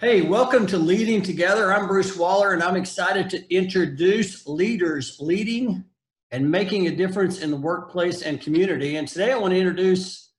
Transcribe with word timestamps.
Hey, 0.00 0.22
welcome 0.22 0.66
to 0.68 0.78
Leading 0.78 1.20
Together. 1.20 1.70
I'm 1.70 1.86
Bruce 1.86 2.16
Waller, 2.16 2.54
and 2.54 2.62
I'm 2.62 2.74
excited 2.74 3.28
to 3.28 3.54
introduce 3.54 4.46
leaders 4.46 5.18
leading 5.20 5.84
and 6.30 6.50
making 6.50 6.86
a 6.86 6.96
difference 6.96 7.42
in 7.42 7.50
the 7.50 7.58
workplace 7.58 8.22
and 8.22 8.40
community. 8.40 8.96
And 8.96 9.06
today 9.06 9.30
I 9.30 9.36
want 9.36 9.52
to 9.52 9.58
introduce 9.58 10.30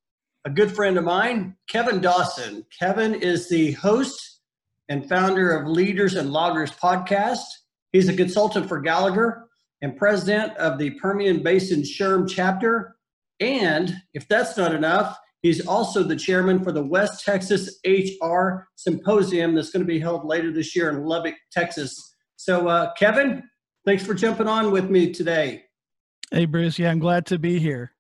a 0.46 0.50
good 0.50 0.71
friend 0.71 0.98
of 0.98 1.04
mine, 1.04 1.58
Kevin 1.70 2.02
Dawson. 2.02 2.66
Kevin 2.80 3.14
is 3.14 3.50
the 3.50 3.74
host 3.74 4.39
and 4.89 5.08
founder 5.08 5.52
of 5.52 5.68
Leaders 5.68 6.16
and 6.16 6.32
Lagers 6.32 6.75
podcast. 6.75 7.43
He's 7.91 8.09
a 8.09 8.16
consultant 8.16 8.68
for 8.68 8.82
Gallagher 8.82 9.48
and 9.84 9.96
president 9.96 10.57
of 10.57 10.80
the 10.80 10.89
Permian 11.00 11.43
Basin 11.43 11.84
SHRM 11.84 12.28
chapter. 12.28 12.96
And 13.39 13.96
if 14.16 14.28
that's 14.28 14.57
not 14.57 14.73
enough, 14.73 15.20
He's 15.41 15.66
also 15.66 16.04
the 16.04 16.16
chairman 16.16 16.63
for 16.63 16.72
the 16.72 16.84
West 16.84 17.26
Texas 17.26 17.80
HR 17.86 18.68
Symposium 18.76 19.55
that's 19.55 19.72
going 19.72 19.81
to 19.81 19.88
be 19.88 20.00
held 20.00 20.26
later 20.26 20.52
this 20.52 20.76
year 20.76 20.90
in 20.90 21.04
Lubbock, 21.04 21.36
Texas. 21.52 22.16
So, 22.36 22.67
uh, 22.67 22.94
Kevin, 22.94 23.44
thanks 23.86 24.05
for 24.05 24.14
jumping 24.14 24.48
on 24.48 24.72
with 24.72 24.90
me 24.90 25.12
today. 25.12 25.64
Hey, 26.31 26.45
Bruce. 26.45 26.77
Yeah, 26.77 26.91
I'm 26.91 27.00
glad 27.00 27.26
to 27.27 27.40
be 27.40 27.58
here. 27.58 27.94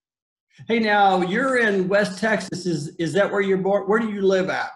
Hey, 0.67 0.79
now 0.79 1.21
you're 1.21 1.57
in 1.57 1.87
West 1.87 2.19
Texas. 2.19 2.65
Is 2.65 2.89
is 2.97 3.13
that 3.13 3.31
where 3.31 3.41
you're 3.41 3.57
born? 3.57 3.83
Where 3.87 3.99
do 3.99 4.11
you 4.11 4.21
live 4.21 4.49
at? 4.49 4.69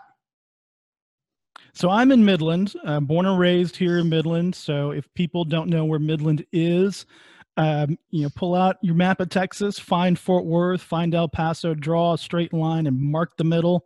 So 1.73 1.89
I'm 1.89 2.11
in 2.11 2.23
Midland. 2.23 2.73
I'm 2.85 3.05
born 3.05 3.25
and 3.25 3.37
raised 3.37 3.75
here 3.75 3.99
in 3.99 4.09
Midland. 4.09 4.55
So 4.55 4.91
if 4.91 5.13
people 5.13 5.43
don't 5.43 5.69
know 5.69 5.83
where 5.85 5.99
Midland 5.99 6.45
is, 6.53 7.05
um, 7.57 7.97
you 8.09 8.23
know, 8.23 8.29
pull 8.35 8.55
out 8.55 8.77
your 8.81 8.95
map 8.95 9.19
of 9.19 9.29
Texas, 9.29 9.79
find 9.79 10.19
Fort 10.19 10.45
Worth, 10.45 10.81
find 10.81 11.15
El 11.15 11.29
Paso, 11.29 11.73
draw 11.73 12.13
a 12.13 12.17
straight 12.17 12.53
line, 12.53 12.87
and 12.87 12.99
mark 12.99 13.37
the 13.37 13.43
middle, 13.43 13.85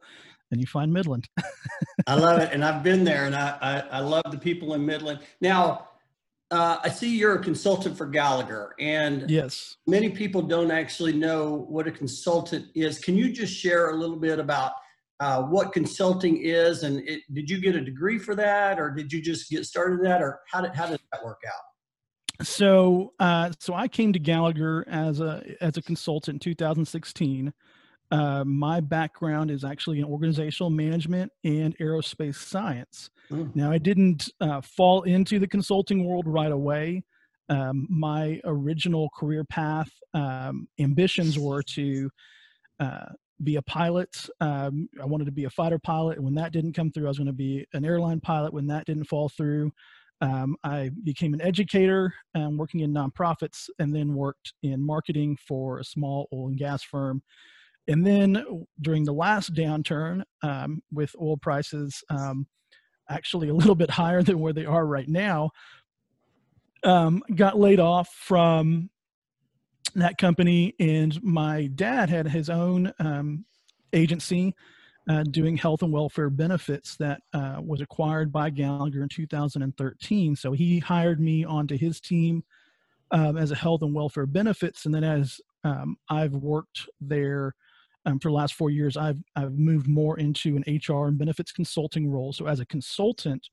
and 0.52 0.60
you 0.60 0.66
find 0.66 0.92
Midland. 0.92 1.30
I 2.08 2.16
love 2.16 2.40
it, 2.40 2.52
and 2.52 2.66
I've 2.66 2.84
been 2.84 3.04
there, 3.04 3.26
and 3.26 3.36
I 3.36 3.58
I, 3.62 3.80
I 3.98 4.00
love 4.00 4.24
the 4.32 4.38
people 4.38 4.74
in 4.74 4.86
Midland. 4.86 5.20
Now, 5.40 5.90
uh, 6.52 6.80
I 6.84 6.90
see 6.90 7.16
you're 7.16 7.36
a 7.36 7.44
consultant 7.44 7.96
for 7.96 8.08
Gallagher, 8.08 8.74
and 8.80 9.30
yes, 9.30 9.78
many 9.86 10.10
people 10.10 10.42
don't 10.42 10.72
actually 10.72 11.14
know 11.14 11.66
what 11.70 11.88
a 11.88 11.92
consultant 11.92 12.68
is. 12.74 12.98
Can 12.98 13.16
you 13.16 13.32
just 13.32 13.54
share 13.54 13.92
a 13.92 13.96
little 13.96 14.18
bit 14.18 14.40
about 14.40 14.72
uh, 15.20 15.44
what 15.44 15.74
consulting 15.74 16.38
is, 16.38 16.82
and 16.84 17.08
it, 17.08 17.22
did 17.34 17.50
you 17.50 17.62
get 17.62 17.76
a 17.76 17.82
degree 17.82 18.18
for 18.18 18.34
that, 18.34 18.80
or 18.80 18.90
did 18.90 19.14
you 19.14 19.22
just 19.22 19.50
get 19.50 19.66
started 19.66 20.04
that, 20.04 20.24
or 20.24 20.40
how 20.52 20.62
did 20.62 20.74
how 20.74 20.88
did 20.88 21.00
that 21.12 21.24
work 21.24 21.42
out? 21.48 21.69
So 22.42 23.14
uh, 23.20 23.52
so 23.60 23.74
I 23.74 23.88
came 23.88 24.14
to 24.14 24.20
Gallagher 24.20 24.86
as 24.88 25.20
a 25.20 25.44
as 25.62 25.78
a 25.78 25.82
consultant 25.82 26.36
in 26.36 26.40
2016. 26.40 27.54
Uh, 28.12 28.44
my 28.44 28.80
background 28.80 29.52
is 29.52 29.64
actually 29.64 30.00
in 30.00 30.06
organizational 30.06 30.70
management 30.70 31.32
and 31.44 31.78
aerospace 31.78 32.36
science. 32.36 33.12
Mm. 33.30 33.56
Now, 33.56 33.72
I 33.72 33.78
didn't 33.78 34.32
uh, 34.42 34.62
fall 34.62 35.04
into 35.04 35.38
the 35.38 35.48
consulting 35.48 36.06
world 36.06 36.26
right 36.26 36.52
away. 36.52 37.04
Um, 37.50 37.88
my 37.90 38.42
original 38.46 39.10
career 39.16 39.44
path 39.44 39.92
um, 40.16 40.68
ambitions 40.80 41.38
were 41.38 41.62
to 41.64 42.10
uh, 42.80 43.06
be 43.44 43.58
a 43.58 43.62
pilot. 43.62 44.28
Um, 44.40 44.90
I 45.02 45.06
wanted 45.06 45.26
to 45.26 45.32
be 45.32 45.46
a 45.46 45.50
fighter 45.50 45.80
pilot. 45.80 46.18
And 46.18 46.26
when 46.26 46.36
that 46.36 46.52
didn't 46.52 46.74
come 46.74 46.92
through, 46.92 47.06
I 47.06 47.10
was 47.10 47.18
going 47.18 47.28
to 47.28 47.34
be 47.34 47.66
an 47.74 47.86
airline 47.86 48.20
pilot. 48.20 48.54
When 48.54 48.68
that 48.68 48.86
didn't 48.86 49.06
fall 49.06 49.30
through, 49.30 49.72
um, 50.22 50.56
I 50.64 50.92
became 51.04 51.34
an 51.34 51.42
educator, 51.42 52.14
um, 52.36 52.58
working 52.58 52.82
in 52.82 52.94
nonprofits, 52.94 53.70
and 53.80 53.96
then 53.96 54.14
worked 54.14 54.54
in 54.64 54.86
marketing 54.86 55.38
for 55.48 55.80
a 55.80 55.84
small 55.84 56.28
oil 56.34 56.50
and 56.50 56.58
gas 56.58 56.84
firm. 56.84 57.22
And 57.88 58.06
then 58.06 58.44
during 58.82 59.04
the 59.04 59.14
last 59.14 59.54
downturn, 59.54 60.24
um, 60.44 60.82
with 60.92 61.16
oil 61.20 61.38
prices 61.38 62.04
um, 62.10 62.46
actually 63.10 63.50
a 63.50 63.54
little 63.54 63.76
bit 63.76 63.90
higher 63.90 64.22
than 64.22 64.40
where 64.40 64.54
they 64.54 64.66
are 64.66 64.86
right 64.86 65.08
now, 65.08 65.50
um, 66.84 67.24
got 67.36 67.58
laid 67.58 67.80
off 67.80 68.10
from 68.14 68.90
that 69.96 70.18
company. 70.18 70.76
And 70.80 71.22
my 71.24 71.68
dad 71.68 72.10
had 72.10 72.28
his 72.28 72.50
own 72.50 72.94
agency 73.94 74.54
uh, 75.10 75.24
doing 75.24 75.58
health 75.58 75.82
and 75.82 75.92
welfare 75.92 76.30
benefits 76.30 76.96
that 76.98 77.22
uh, 77.34 77.58
was 77.60 77.82
acquired 77.82 78.32
by 78.32 78.50
Gallagher 78.52 79.02
in 79.02 79.10
2013. 79.10 80.36
So 80.36 80.52
he 80.52 80.78
hired 80.78 81.20
me 81.20 81.44
onto 81.44 81.76
his 81.76 82.00
team 82.00 82.44
um, 83.10 83.36
as 83.36 83.50
a 83.50 83.56
health 83.56 83.82
and 83.82 83.94
welfare 83.94 84.28
benefits. 84.28 84.86
And 84.86 84.94
then 84.94 85.04
as 85.04 85.42
um, 85.64 85.98
I've 86.10 86.36
worked 86.36 86.88
there 87.02 87.56
um, 88.06 88.20
for 88.20 88.30
the 88.30 88.36
last 88.36 88.54
four 88.54 88.70
years, 88.70 88.98
I've, 88.98 89.18
I've 89.36 89.54
moved 89.54 89.88
more 89.88 90.20
into 90.20 90.56
an 90.56 90.64
HR 90.68 91.08
and 91.08 91.18
benefits 91.18 91.52
consulting 91.52 92.08
role. 92.08 92.32
So 92.32 92.46
as 92.46 92.60
a 92.60 92.66
consultant, 92.68 93.50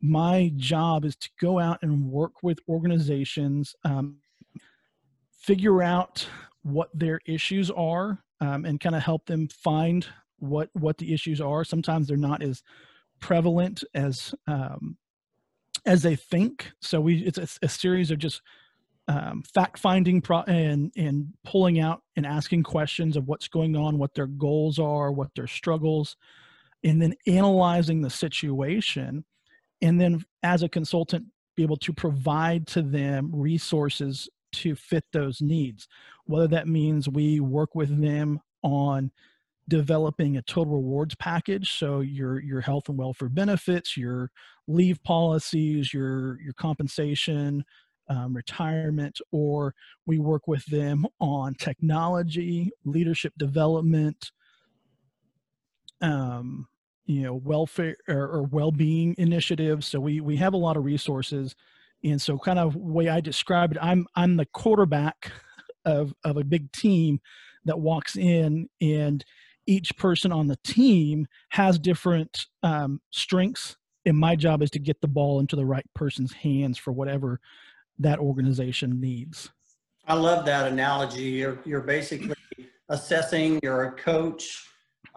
my 0.00 0.50
job 0.56 1.04
is 1.04 1.14
to 1.16 1.30
go 1.40 1.60
out 1.60 1.78
and 1.82 2.10
work 2.10 2.42
with 2.42 2.58
organizations, 2.68 3.76
um, 3.84 4.16
figure 5.30 5.82
out 5.84 6.26
what 6.62 6.90
their 6.92 7.20
issues 7.26 7.70
are, 7.70 8.18
um, 8.40 8.64
and 8.64 8.80
kind 8.80 8.96
of 8.96 9.02
help 9.02 9.26
them 9.26 9.46
find 9.48 10.06
what 10.40 10.70
what 10.74 10.98
the 10.98 11.12
issues 11.14 11.40
are. 11.40 11.64
Sometimes 11.64 12.08
they're 12.08 12.16
not 12.16 12.42
as 12.42 12.62
prevalent 13.20 13.84
as 13.94 14.34
um, 14.46 14.96
as 15.86 16.02
they 16.02 16.16
think. 16.16 16.72
So 16.80 17.00
we 17.00 17.18
it's 17.18 17.38
a, 17.38 17.48
a 17.64 17.68
series 17.68 18.10
of 18.10 18.18
just 18.18 18.42
um, 19.08 19.42
fact 19.42 19.78
finding 19.78 20.20
pro- 20.20 20.42
and 20.42 20.92
and 20.96 21.32
pulling 21.44 21.80
out 21.80 22.02
and 22.16 22.26
asking 22.26 22.62
questions 22.62 23.16
of 23.16 23.26
what's 23.26 23.48
going 23.48 23.76
on, 23.76 23.98
what 23.98 24.14
their 24.14 24.26
goals 24.26 24.78
are, 24.78 25.12
what 25.12 25.34
their 25.34 25.46
struggles, 25.46 26.16
and 26.84 27.00
then 27.00 27.14
analyzing 27.26 28.02
the 28.02 28.10
situation, 28.10 29.24
and 29.82 30.00
then 30.00 30.24
as 30.42 30.62
a 30.62 30.68
consultant, 30.68 31.26
be 31.56 31.62
able 31.62 31.76
to 31.78 31.92
provide 31.92 32.66
to 32.68 32.82
them 32.82 33.30
resources 33.32 34.28
to 34.52 34.74
fit 34.74 35.04
those 35.12 35.40
needs. 35.40 35.86
Whether 36.24 36.48
that 36.48 36.68
means 36.68 37.08
we 37.08 37.40
work 37.40 37.74
with 37.74 38.00
them 38.00 38.40
on 38.62 39.10
developing 39.70 40.36
a 40.36 40.42
total 40.42 40.74
rewards 40.74 41.14
package. 41.14 41.72
So 41.72 42.00
your 42.00 42.42
your 42.42 42.60
health 42.60 42.88
and 42.88 42.98
welfare 42.98 43.30
benefits 43.30 43.96
your 43.96 44.30
leave 44.68 45.02
policies 45.02 45.94
your 45.94 46.38
your 46.42 46.52
compensation 46.52 47.64
um, 48.08 48.34
retirement 48.34 49.20
or 49.30 49.74
we 50.04 50.18
work 50.18 50.46
with 50.48 50.66
them 50.66 51.06
on 51.20 51.54
technology 51.54 52.72
leadership 52.84 53.32
development 53.38 54.32
um, 56.02 56.66
you 57.06 57.22
know 57.22 57.34
welfare 57.34 57.96
or, 58.08 58.26
or 58.28 58.42
well-being 58.42 59.14
initiatives. 59.16 59.86
So 59.86 60.00
we 60.00 60.20
we 60.20 60.36
have 60.36 60.52
a 60.52 60.58
lot 60.58 60.76
of 60.76 60.84
resources. 60.84 61.54
And 62.02 62.20
so 62.20 62.38
kind 62.38 62.58
of 62.58 62.76
way 62.76 63.10
i 63.10 63.20
describe 63.20 63.72
it 63.72 63.78
i'm 63.82 64.06
i'm 64.16 64.36
the 64.38 64.46
quarterback 64.46 65.30
of 65.84 66.14
of 66.24 66.38
a 66.38 66.44
big 66.44 66.72
team 66.72 67.20
that 67.64 67.78
walks 67.78 68.16
in 68.16 68.68
and 68.80 69.24
each 69.66 69.96
person 69.96 70.32
on 70.32 70.46
the 70.46 70.58
team 70.64 71.26
has 71.50 71.78
different 71.78 72.46
um, 72.62 73.00
strengths 73.10 73.76
and 74.06 74.16
my 74.16 74.36
job 74.36 74.62
is 74.62 74.70
to 74.70 74.78
get 74.78 75.00
the 75.00 75.08
ball 75.08 75.40
into 75.40 75.56
the 75.56 75.64
right 75.64 75.86
person's 75.94 76.32
hands 76.32 76.78
for 76.78 76.92
whatever 76.92 77.40
that 77.98 78.18
organization 78.18 79.00
needs. 79.00 79.50
I 80.06 80.14
love 80.14 80.44
that 80.46 80.66
analogy. 80.72 81.22
You're, 81.24 81.58
you're 81.64 81.82
basically 81.82 82.34
assessing 82.88 83.60
you're 83.62 83.84
a 83.84 83.92
coach. 83.92 84.66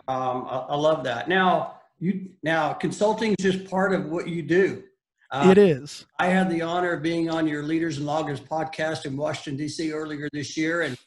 Um, 0.08 0.46
I, 0.48 0.58
I, 0.70 0.76
love 0.76 1.04
that. 1.06 1.30
Now 1.30 1.80
you 2.00 2.30
now 2.44 2.74
consulting 2.74 3.36
is 3.40 3.54
just 3.54 3.70
part 3.70 3.94
of 3.94 4.06
what 4.06 4.28
you 4.28 4.42
do. 4.42 4.84
Uh, 5.32 5.48
it 5.50 5.58
is. 5.58 6.06
I 6.20 6.28
had 6.28 6.50
the 6.50 6.62
honor 6.62 6.92
of 6.92 7.02
being 7.02 7.30
on 7.30 7.48
your 7.48 7.64
leaders 7.64 7.98
and 7.98 8.08
lagers 8.08 8.40
podcast 8.40 9.06
in 9.06 9.18
washington 9.18 9.58
d.c 9.58 9.92
earlier 9.92 10.30
this 10.32 10.56
year 10.56 10.82
and 10.82 10.98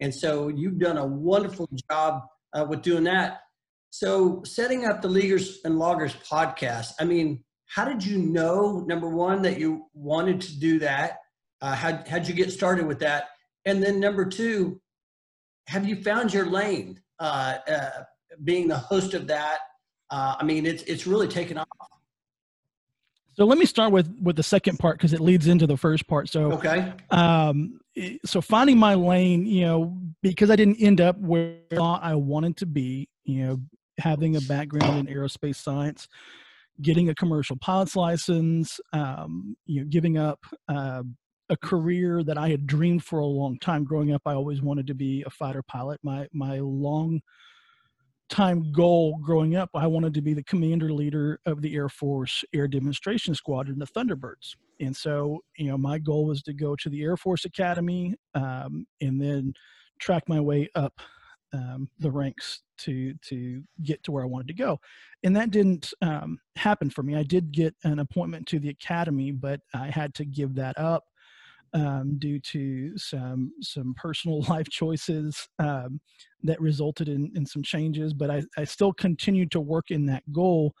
and 0.00 0.12
so 0.12 0.48
you've 0.48 0.78
done 0.78 0.98
a 0.98 1.06
wonderful 1.06 1.68
job 1.88 2.22
uh, 2.52 2.64
with 2.68 2.82
doing 2.82 3.04
that. 3.04 3.40
So 3.90 4.42
setting 4.44 4.84
up 4.84 5.02
the 5.02 5.08
Leaders 5.08 5.60
and 5.64 5.76
Lagers 5.76 6.14
podcast, 6.28 6.92
I 7.00 7.04
mean, 7.04 7.44
how 7.66 7.84
did 7.84 8.04
you 8.04 8.18
know, 8.18 8.84
number 8.86 9.08
one, 9.08 9.42
that 9.42 9.58
you 9.58 9.86
wanted 9.94 10.40
to 10.42 10.58
do 10.58 10.78
that? 10.80 11.18
Uh, 11.60 11.74
how, 11.74 12.02
how'd 12.08 12.28
you 12.28 12.34
get 12.34 12.52
started 12.52 12.86
with 12.86 12.98
that? 13.00 13.24
And 13.64 13.82
then 13.82 13.98
number 13.98 14.24
two, 14.24 14.80
have 15.66 15.86
you 15.86 16.02
found 16.02 16.32
your 16.32 16.46
lane 16.46 17.00
uh, 17.18 17.58
uh, 17.68 17.90
being 18.44 18.68
the 18.68 18.76
host 18.76 19.14
of 19.14 19.26
that? 19.28 19.58
Uh, 20.10 20.36
I 20.38 20.44
mean, 20.44 20.66
it's, 20.66 20.82
it's 20.84 21.06
really 21.06 21.28
taken 21.28 21.58
off. 21.58 21.66
So 23.36 23.44
let 23.44 23.58
me 23.58 23.66
start 23.66 23.92
with 23.92 24.10
with 24.22 24.36
the 24.36 24.42
second 24.42 24.78
part 24.78 24.96
because 24.96 25.12
it 25.12 25.20
leads 25.20 25.46
into 25.46 25.66
the 25.66 25.76
first 25.76 26.06
part. 26.06 26.30
So 26.30 26.52
okay. 26.52 26.94
Um, 27.10 27.80
so 28.24 28.40
finding 28.40 28.78
my 28.78 28.94
lane, 28.94 29.44
you 29.44 29.66
know, 29.66 29.98
because 30.30 30.50
I 30.50 30.56
didn't 30.56 30.80
end 30.80 31.00
up 31.00 31.18
where 31.18 31.58
I 31.80 32.14
wanted 32.14 32.56
to 32.58 32.66
be, 32.66 33.08
you 33.24 33.46
know, 33.46 33.60
having 33.98 34.36
a 34.36 34.40
background 34.42 35.08
in 35.08 35.14
aerospace 35.14 35.56
science, 35.56 36.08
getting 36.82 37.08
a 37.08 37.14
commercial 37.14 37.56
pilot's 37.56 37.96
license, 37.96 38.78
um, 38.92 39.56
you 39.66 39.80
know, 39.80 39.86
giving 39.88 40.18
up 40.18 40.40
uh, 40.68 41.02
a 41.48 41.56
career 41.56 42.22
that 42.24 42.38
I 42.38 42.48
had 42.48 42.66
dreamed 42.66 43.04
for 43.04 43.20
a 43.20 43.26
long 43.26 43.58
time. 43.58 43.84
Growing 43.84 44.12
up, 44.12 44.22
I 44.26 44.34
always 44.34 44.60
wanted 44.60 44.86
to 44.88 44.94
be 44.94 45.22
a 45.26 45.30
fighter 45.30 45.62
pilot. 45.62 46.00
My 46.02 46.26
my 46.32 46.58
long 46.58 47.20
time 48.28 48.72
goal 48.72 49.18
growing 49.22 49.54
up, 49.54 49.70
I 49.74 49.86
wanted 49.86 50.12
to 50.14 50.20
be 50.20 50.34
the 50.34 50.42
commander 50.42 50.92
leader 50.92 51.40
of 51.46 51.62
the 51.62 51.74
Air 51.74 51.88
Force 51.88 52.44
Air 52.52 52.66
Demonstration 52.66 53.34
Squadron, 53.34 53.78
the 53.78 53.86
Thunderbirds. 53.86 54.56
And 54.80 54.94
so, 54.94 55.40
you 55.56 55.68
know, 55.68 55.78
my 55.78 55.98
goal 55.98 56.26
was 56.26 56.42
to 56.42 56.52
go 56.52 56.76
to 56.76 56.88
the 56.90 57.02
Air 57.02 57.16
Force 57.16 57.44
Academy 57.44 58.14
um, 58.34 58.86
and 59.00 59.20
then 59.20 59.54
track 59.98 60.24
my 60.28 60.40
way 60.40 60.68
up 60.74 61.00
um, 61.52 61.88
the 61.98 62.10
ranks 62.10 62.62
to 62.78 63.14
to 63.14 63.62
get 63.82 64.02
to 64.04 64.12
where 64.12 64.24
I 64.24 64.26
wanted 64.26 64.48
to 64.48 64.54
go, 64.54 64.80
and 65.22 65.34
that 65.36 65.50
didn't 65.50 65.92
um, 66.02 66.38
happen 66.56 66.90
for 66.90 67.02
me. 67.02 67.16
I 67.16 67.22
did 67.22 67.52
get 67.52 67.74
an 67.84 67.98
appointment 67.98 68.46
to 68.48 68.58
the 68.58 68.68
academy, 68.68 69.30
but 69.30 69.60
I 69.74 69.86
had 69.90 70.14
to 70.14 70.24
give 70.24 70.54
that 70.56 70.78
up 70.78 71.04
um, 71.72 72.18
due 72.18 72.40
to 72.40 72.96
some 72.98 73.52
some 73.60 73.94
personal 73.96 74.42
life 74.48 74.68
choices 74.68 75.48
um, 75.58 76.00
that 76.42 76.60
resulted 76.60 77.08
in 77.08 77.32
in 77.34 77.46
some 77.46 77.62
changes. 77.62 78.12
But 78.12 78.30
I, 78.30 78.42
I 78.56 78.64
still 78.64 78.92
continued 78.92 79.50
to 79.52 79.60
work 79.60 79.90
in 79.90 80.06
that 80.06 80.30
goal, 80.32 80.74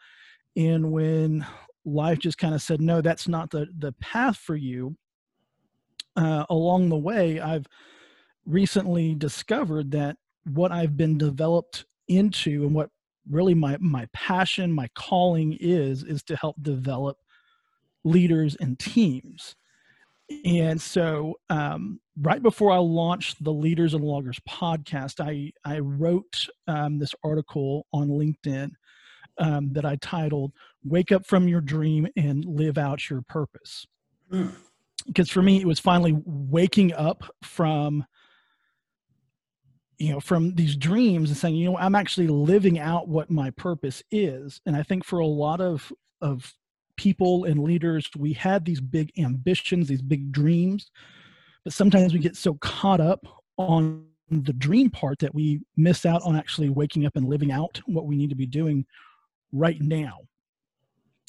and 0.56 0.90
when 0.92 1.46
life 1.84 2.18
just 2.18 2.38
kind 2.38 2.54
of 2.54 2.62
said, 2.62 2.80
"No, 2.80 3.00
that's 3.00 3.28
not 3.28 3.50
the 3.50 3.66
the 3.78 3.92
path 4.00 4.36
for 4.36 4.56
you," 4.56 4.96
uh, 6.16 6.44
along 6.50 6.88
the 6.88 6.96
way, 6.96 7.40
I've 7.40 7.66
recently 8.46 9.14
discovered 9.14 9.90
that 9.92 10.16
what 10.44 10.72
I've 10.72 10.96
been 10.96 11.18
developed 11.18 11.84
into 12.08 12.64
and 12.64 12.74
what 12.74 12.90
really 13.28 13.54
my 13.54 13.76
my 13.80 14.06
passion, 14.12 14.72
my 14.72 14.88
calling 14.94 15.56
is 15.60 16.02
is 16.02 16.22
to 16.24 16.36
help 16.36 16.56
develop 16.62 17.18
leaders 18.04 18.56
and 18.60 18.78
teams. 18.78 19.56
And 20.44 20.80
so, 20.80 21.34
um, 21.50 22.00
right 22.20 22.42
before 22.42 22.72
I 22.72 22.78
launched 22.78 23.42
the 23.44 23.52
Leaders 23.52 23.94
and 23.94 24.02
Lagers 24.02 24.40
podcast, 24.48 25.20
I 25.20 25.52
I 25.64 25.80
wrote 25.80 26.46
um, 26.66 26.98
this 26.98 27.14
article 27.24 27.86
on 27.92 28.08
LinkedIn 28.08 28.70
um, 29.38 29.72
that 29.72 29.84
I 29.84 29.96
titled 29.96 30.52
"Wake 30.84 31.12
Up 31.12 31.26
from 31.26 31.48
Your 31.48 31.60
Dream 31.60 32.08
and 32.16 32.44
Live 32.44 32.78
Out 32.78 33.08
Your 33.08 33.22
Purpose." 33.22 33.86
Mm. 34.32 34.52
Because 35.06 35.30
for 35.30 35.42
me, 35.42 35.60
it 35.60 35.66
was 35.66 35.78
finally 35.78 36.16
waking 36.24 36.92
up 36.94 37.22
from 37.44 38.04
you 39.98 40.12
know 40.12 40.20
from 40.20 40.54
these 40.54 40.76
dreams 40.76 41.30
and 41.30 41.38
saying 41.38 41.54
you 41.54 41.70
know 41.70 41.78
i'm 41.78 41.94
actually 41.94 42.26
living 42.26 42.78
out 42.78 43.08
what 43.08 43.30
my 43.30 43.50
purpose 43.50 44.02
is. 44.10 44.60
And 44.66 44.76
i 44.76 44.82
think 44.82 45.04
for 45.04 45.18
a 45.18 45.26
lot 45.26 45.60
of 45.60 45.92
of 46.20 46.52
people 46.96 47.44
and 47.44 47.62
leaders 47.62 48.08
we 48.16 48.32
had 48.32 48.64
these 48.64 48.80
big 48.80 49.12
ambitions 49.18 49.88
these 49.88 50.02
big 50.02 50.32
dreams 50.32 50.90
but 51.64 51.72
sometimes 51.72 52.12
we 52.12 52.18
get 52.18 52.36
so 52.36 52.54
caught 52.54 53.00
up 53.00 53.26
on 53.58 54.06
the 54.30 54.52
dream 54.52 54.90
part 54.90 55.18
that 55.20 55.34
we 55.34 55.60
miss 55.76 56.04
out 56.04 56.22
on 56.22 56.36
actually 56.36 56.68
waking 56.68 57.06
up 57.06 57.16
and 57.16 57.28
living 57.28 57.52
out 57.52 57.80
what 57.86 58.06
we 58.06 58.16
need 58.16 58.30
to 58.30 58.36
be 58.36 58.46
doing 58.46 58.84
right 59.52 59.80
now. 59.80 60.18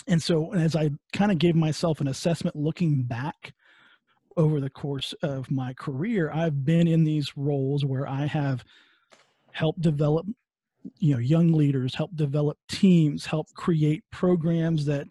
And 0.07 0.21
so 0.21 0.53
as 0.53 0.75
i 0.75 0.89
kind 1.11 1.31
of 1.31 1.37
gave 1.37 1.55
myself 1.55 2.01
an 2.01 2.07
assessment 2.07 2.55
looking 2.55 3.03
back 3.03 3.53
over 4.37 4.61
the 4.61 4.69
course 4.69 5.13
of 5.23 5.51
my 5.51 5.73
career, 5.73 6.31
I've 6.31 6.63
been 6.63 6.87
in 6.87 7.03
these 7.03 7.35
roles 7.35 7.83
where 7.83 8.07
I 8.07 8.27
have 8.27 8.63
helped 9.51 9.81
develop, 9.81 10.27
you 10.99 11.13
know, 11.13 11.19
young 11.19 11.51
leaders, 11.51 11.95
help 11.95 12.15
develop 12.15 12.57
teams, 12.69 13.25
help 13.25 13.47
create 13.55 14.03
programs 14.11 14.85
that, 14.85 15.07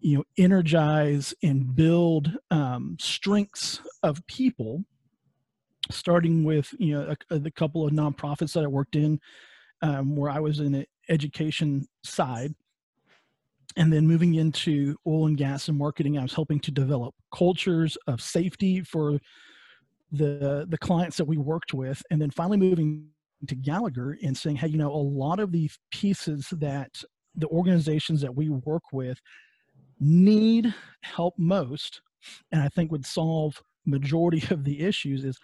you 0.00 0.18
know, 0.18 0.24
energize 0.36 1.32
and 1.42 1.74
build 1.74 2.36
um, 2.50 2.96
strengths 3.00 3.80
of 4.02 4.26
people. 4.26 4.84
Starting 5.90 6.44
with, 6.44 6.74
you 6.78 6.92
know, 6.92 7.14
a, 7.30 7.34
a, 7.34 7.38
the 7.38 7.50
couple 7.50 7.86
of 7.86 7.94
nonprofits 7.94 8.52
that 8.52 8.62
I 8.62 8.66
worked 8.66 8.94
in, 8.94 9.18
um, 9.80 10.16
where 10.16 10.30
I 10.30 10.38
was 10.38 10.60
in 10.60 10.72
the 10.72 10.86
education 11.08 11.86
side, 12.04 12.54
and 13.78 13.92
then 13.92 14.06
moving 14.06 14.34
into 14.34 14.96
oil 15.06 15.26
and 15.26 15.38
gas 15.38 15.68
and 15.68 15.78
marketing 15.78 16.18
i 16.18 16.22
was 16.22 16.34
helping 16.34 16.60
to 16.60 16.70
develop 16.70 17.14
cultures 17.34 17.96
of 18.06 18.20
safety 18.20 18.82
for 18.82 19.18
the 20.12 20.66
the 20.68 20.78
clients 20.78 21.16
that 21.16 21.24
we 21.24 21.38
worked 21.38 21.72
with 21.72 22.02
and 22.10 22.20
then 22.20 22.30
finally 22.30 22.58
moving 22.58 23.06
to 23.46 23.54
gallagher 23.54 24.18
and 24.22 24.36
saying 24.36 24.56
hey 24.56 24.66
you 24.68 24.76
know 24.76 24.92
a 24.92 25.08
lot 25.24 25.38
of 25.38 25.52
these 25.52 25.78
pieces 25.90 26.48
that 26.52 26.90
the 27.36 27.46
organizations 27.48 28.20
that 28.20 28.34
we 28.34 28.48
work 28.50 28.82
with 28.92 29.18
need 30.00 30.74
help 31.02 31.34
most 31.38 32.02
and 32.52 32.60
i 32.60 32.68
think 32.68 32.90
would 32.90 33.06
solve 33.06 33.62
majority 33.86 34.42
of 34.50 34.64
the 34.64 34.80
issues 34.80 35.24
is 35.24 35.38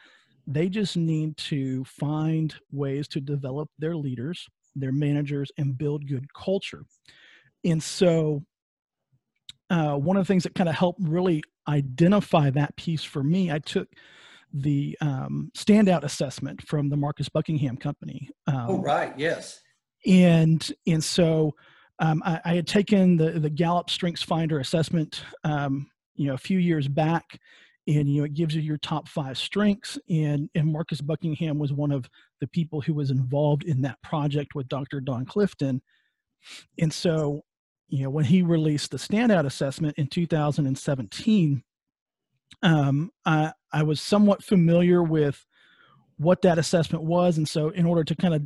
they 0.46 0.68
just 0.68 0.96
need 0.96 1.34
to 1.38 1.82
find 1.84 2.54
ways 2.70 3.08
to 3.08 3.20
develop 3.20 3.70
their 3.78 3.96
leaders 3.96 4.46
their 4.74 4.92
managers 4.92 5.52
and 5.56 5.78
build 5.78 6.08
good 6.08 6.26
culture 6.34 6.82
and 7.64 7.82
so, 7.82 8.42
uh, 9.70 9.94
one 9.94 10.16
of 10.16 10.26
the 10.26 10.32
things 10.32 10.42
that 10.42 10.54
kind 10.54 10.68
of 10.68 10.74
helped 10.74 11.00
really 11.02 11.42
identify 11.68 12.50
that 12.50 12.76
piece 12.76 13.02
for 13.02 13.22
me, 13.22 13.50
I 13.50 13.58
took 13.58 13.88
the 14.52 14.96
um, 15.00 15.50
standout 15.56 16.04
assessment 16.04 16.62
from 16.62 16.88
the 16.88 16.96
Marcus 16.96 17.28
Buckingham 17.28 17.76
Company. 17.76 18.30
Um, 18.46 18.66
oh, 18.68 18.78
right. 18.80 19.12
Yes. 19.18 19.60
And 20.06 20.70
and 20.86 21.02
so 21.02 21.54
um, 21.98 22.22
I, 22.24 22.40
I, 22.44 22.54
had 22.54 22.66
taken 22.66 23.16
the 23.16 23.32
the 23.32 23.50
Gallup 23.50 23.88
Strengths 23.88 24.22
Finder 24.22 24.60
assessment, 24.60 25.24
um, 25.44 25.90
you 26.14 26.26
know, 26.26 26.34
a 26.34 26.38
few 26.38 26.58
years 26.58 26.86
back, 26.86 27.40
and 27.86 28.08
you 28.08 28.18
know 28.18 28.24
it 28.24 28.34
gives 28.34 28.54
you 28.54 28.60
your 28.60 28.76
top 28.76 29.08
five 29.08 29.38
strengths. 29.38 29.98
And 30.08 30.50
and 30.54 30.70
Marcus 30.70 31.00
Buckingham 31.00 31.58
was 31.58 31.72
one 31.72 31.90
of 31.90 32.08
the 32.40 32.46
people 32.48 32.80
who 32.80 32.94
was 32.94 33.10
involved 33.10 33.64
in 33.64 33.80
that 33.82 34.00
project 34.02 34.54
with 34.54 34.68
Dr. 34.68 35.00
Don 35.00 35.24
Clifton. 35.24 35.80
And 36.78 36.92
so 36.92 37.42
you 37.88 38.04
know, 38.04 38.10
when 38.10 38.24
he 38.24 38.42
released 38.42 38.90
the 38.90 38.96
standout 38.96 39.46
assessment 39.46 39.98
in 39.98 40.06
2017, 40.06 41.62
um, 42.62 43.10
I, 43.24 43.52
I 43.72 43.82
was 43.82 44.00
somewhat 44.00 44.42
familiar 44.42 45.02
with 45.02 45.44
what 46.16 46.42
that 46.42 46.58
assessment 46.58 47.04
was. 47.04 47.36
And 47.36 47.48
so, 47.48 47.70
in 47.70 47.86
order 47.86 48.04
to 48.04 48.14
kind 48.14 48.34
of 48.34 48.42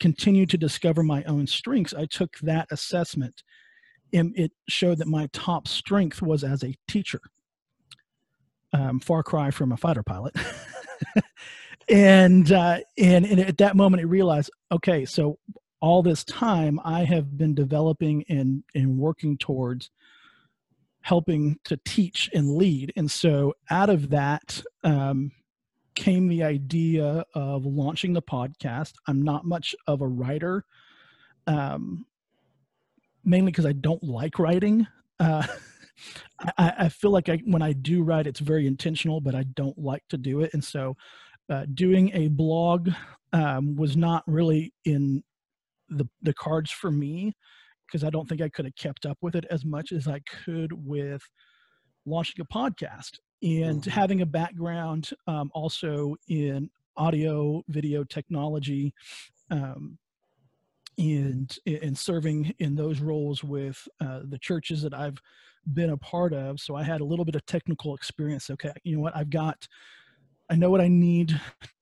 continue 0.00 0.46
to 0.46 0.58
discover 0.58 1.02
my 1.02 1.22
own 1.24 1.46
strengths, 1.46 1.94
I 1.94 2.06
took 2.06 2.36
that 2.38 2.68
assessment 2.70 3.42
and 4.12 4.32
it 4.38 4.52
showed 4.68 4.98
that 4.98 5.08
my 5.08 5.28
top 5.32 5.66
strength 5.66 6.22
was 6.22 6.44
as 6.44 6.62
a 6.62 6.74
teacher. 6.88 7.20
Um, 8.72 9.00
far 9.00 9.22
cry 9.22 9.50
from 9.50 9.72
a 9.72 9.76
fighter 9.76 10.02
pilot. 10.02 10.34
and, 11.88 12.50
uh, 12.50 12.78
and, 12.98 13.24
and 13.24 13.40
at 13.40 13.58
that 13.58 13.76
moment, 13.76 14.00
I 14.00 14.04
realized, 14.04 14.50
okay, 14.72 15.04
so 15.04 15.38
all 15.84 16.02
this 16.02 16.24
time 16.24 16.80
I 16.82 17.04
have 17.04 17.36
been 17.36 17.54
developing 17.54 18.24
and, 18.30 18.64
and 18.74 18.96
working 18.96 19.36
towards 19.36 19.90
helping 21.02 21.58
to 21.64 21.78
teach 21.84 22.30
and 22.32 22.56
lead. 22.56 22.90
And 22.96 23.10
so 23.10 23.52
out 23.68 23.90
of 23.90 24.08
that 24.08 24.62
um, 24.82 25.30
came 25.94 26.26
the 26.26 26.42
idea 26.42 27.22
of 27.34 27.66
launching 27.66 28.14
the 28.14 28.22
podcast. 28.22 28.94
I'm 29.06 29.20
not 29.20 29.44
much 29.44 29.74
of 29.86 30.00
a 30.00 30.08
writer, 30.08 30.64
um, 31.46 32.06
mainly 33.22 33.52
because 33.52 33.66
I 33.66 33.72
don't 33.72 34.02
like 34.02 34.38
writing. 34.38 34.86
Uh, 35.20 35.46
I, 36.56 36.72
I, 36.78 36.88
feel 36.88 37.10
like 37.10 37.28
I, 37.28 37.42
when 37.44 37.60
I 37.60 37.74
do 37.74 38.02
write, 38.02 38.26
it's 38.26 38.40
very 38.40 38.66
intentional, 38.66 39.20
but 39.20 39.34
I 39.34 39.42
don't 39.42 39.76
like 39.76 40.04
to 40.08 40.16
do 40.16 40.40
it. 40.40 40.54
And 40.54 40.64
so 40.64 40.96
uh, 41.50 41.66
doing 41.74 42.10
a 42.14 42.28
blog 42.28 42.88
um, 43.34 43.76
was 43.76 43.98
not 43.98 44.22
really 44.26 44.72
in 44.86 45.22
the 45.88 46.06
the 46.22 46.34
cards 46.34 46.70
for 46.70 46.90
me 46.90 47.34
because 47.86 48.04
I 48.04 48.10
don't 48.10 48.28
think 48.28 48.40
I 48.40 48.48
could 48.48 48.64
have 48.64 48.76
kept 48.76 49.06
up 49.06 49.18
with 49.20 49.34
it 49.34 49.44
as 49.50 49.64
much 49.64 49.92
as 49.92 50.08
I 50.08 50.20
could 50.20 50.72
with 50.72 51.22
launching 52.06 52.40
a 52.40 52.54
podcast 52.54 53.18
and 53.42 53.80
mm-hmm. 53.80 53.90
having 53.90 54.22
a 54.22 54.26
background 54.26 55.10
um, 55.26 55.50
also 55.54 56.16
in 56.28 56.70
audio 56.96 57.62
video 57.68 58.04
technology 58.04 58.94
um, 59.50 59.98
and 60.98 61.56
and 61.66 61.96
serving 61.96 62.54
in 62.58 62.74
those 62.74 63.00
roles 63.00 63.42
with 63.42 63.86
uh, 64.00 64.20
the 64.28 64.38
churches 64.38 64.82
that 64.82 64.94
I've 64.94 65.20
been 65.72 65.90
a 65.90 65.96
part 65.96 66.32
of. 66.32 66.60
So 66.60 66.76
I 66.76 66.82
had 66.82 67.00
a 67.00 67.04
little 67.04 67.24
bit 67.24 67.34
of 67.34 67.44
technical 67.46 67.94
experience. 67.94 68.50
Okay, 68.50 68.72
you 68.84 68.96
know 68.96 69.02
what? 69.02 69.16
I've 69.16 69.30
got 69.30 69.66
I 70.50 70.56
know 70.56 70.70
what 70.70 70.80
I 70.80 70.88
need 70.88 71.38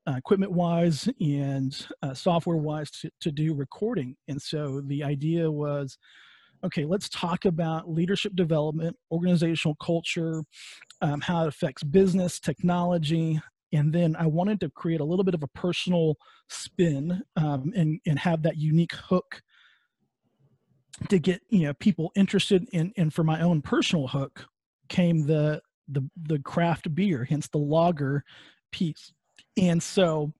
uh, 0.08 0.14
equipment 0.16 0.52
wise 0.52 1.08
and 1.20 1.86
uh, 2.02 2.14
software 2.14 2.56
wise 2.56 2.90
to, 2.90 3.10
to 3.20 3.30
do 3.30 3.54
recording. 3.54 4.16
And 4.28 4.40
so 4.40 4.82
the 4.86 5.04
idea 5.04 5.50
was 5.50 5.98
okay, 6.64 6.84
let's 6.84 7.08
talk 7.08 7.44
about 7.44 7.90
leadership 7.90 8.36
development, 8.36 8.96
organizational 9.10 9.74
culture, 9.82 10.44
um, 11.00 11.20
how 11.20 11.42
it 11.42 11.48
affects 11.48 11.82
business, 11.82 12.38
technology. 12.38 13.40
And 13.72 13.92
then 13.92 14.14
I 14.16 14.26
wanted 14.26 14.60
to 14.60 14.70
create 14.70 15.00
a 15.00 15.04
little 15.04 15.24
bit 15.24 15.34
of 15.34 15.42
a 15.42 15.48
personal 15.48 16.16
spin 16.48 17.20
um, 17.36 17.72
and, 17.74 17.98
and 18.06 18.18
have 18.18 18.42
that 18.42 18.58
unique 18.58 18.94
hook 18.94 19.42
to 21.08 21.18
get 21.18 21.40
you 21.48 21.60
know 21.60 21.74
people 21.74 22.12
interested 22.14 22.68
in 22.72 22.92
and 22.96 23.12
for 23.12 23.24
my 23.24 23.40
own 23.40 23.62
personal 23.62 24.06
hook 24.06 24.46
came 24.88 25.26
the 25.26 25.60
the 25.88 26.02
the 26.24 26.38
craft 26.40 26.94
beer 26.94 27.24
hence 27.24 27.48
the 27.48 27.58
lager 27.58 28.22
piece 28.70 29.12
and 29.56 29.82
so 29.82 30.32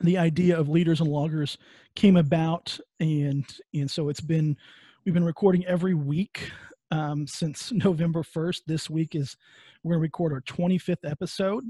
the 0.00 0.18
idea 0.18 0.58
of 0.58 0.68
leaders 0.68 1.00
and 1.00 1.10
lagers 1.10 1.56
came 1.94 2.16
about, 2.16 2.78
and 3.00 3.44
and 3.72 3.90
so 3.90 4.08
it's 4.08 4.20
been 4.20 4.56
we've 5.04 5.14
been 5.14 5.24
recording 5.24 5.64
every 5.66 5.94
week 5.94 6.50
um, 6.90 7.26
since 7.26 7.72
November 7.72 8.22
first. 8.22 8.64
This 8.66 8.90
week 8.90 9.14
is 9.14 9.36
we're 9.82 9.94
going 9.94 10.00
to 10.00 10.02
record 10.02 10.32
our 10.32 10.40
25th 10.42 11.08
episode, 11.10 11.64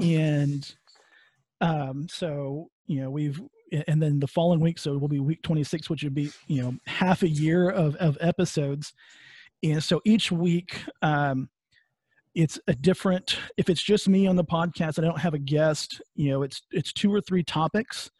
and 0.00 0.74
um, 1.60 2.06
so 2.10 2.70
you 2.86 3.00
know 3.00 3.10
we've 3.10 3.40
and 3.86 4.02
then 4.02 4.18
the 4.18 4.26
following 4.26 4.60
week, 4.60 4.78
so 4.78 4.94
it 4.94 5.00
will 5.00 5.08
be 5.08 5.20
week 5.20 5.42
26, 5.42 5.90
which 5.90 6.02
would 6.02 6.14
be 6.14 6.30
you 6.46 6.62
know 6.62 6.74
half 6.86 7.22
a 7.22 7.28
year 7.28 7.70
of 7.70 7.94
of 7.96 8.18
episodes, 8.20 8.92
and 9.62 9.82
so 9.82 10.00
each 10.04 10.32
week. 10.32 10.82
Um, 11.02 11.48
it's 12.38 12.58
a 12.68 12.74
different 12.74 13.36
if 13.56 13.68
it's 13.68 13.82
just 13.82 14.08
me 14.08 14.26
on 14.26 14.36
the 14.36 14.44
podcast 14.44 14.96
i 14.98 15.02
don't 15.02 15.18
have 15.18 15.34
a 15.34 15.38
guest 15.38 16.00
you 16.14 16.30
know 16.30 16.42
it's 16.42 16.62
it's 16.70 16.92
two 16.92 17.12
or 17.12 17.20
three 17.20 17.42
topics 17.42 18.10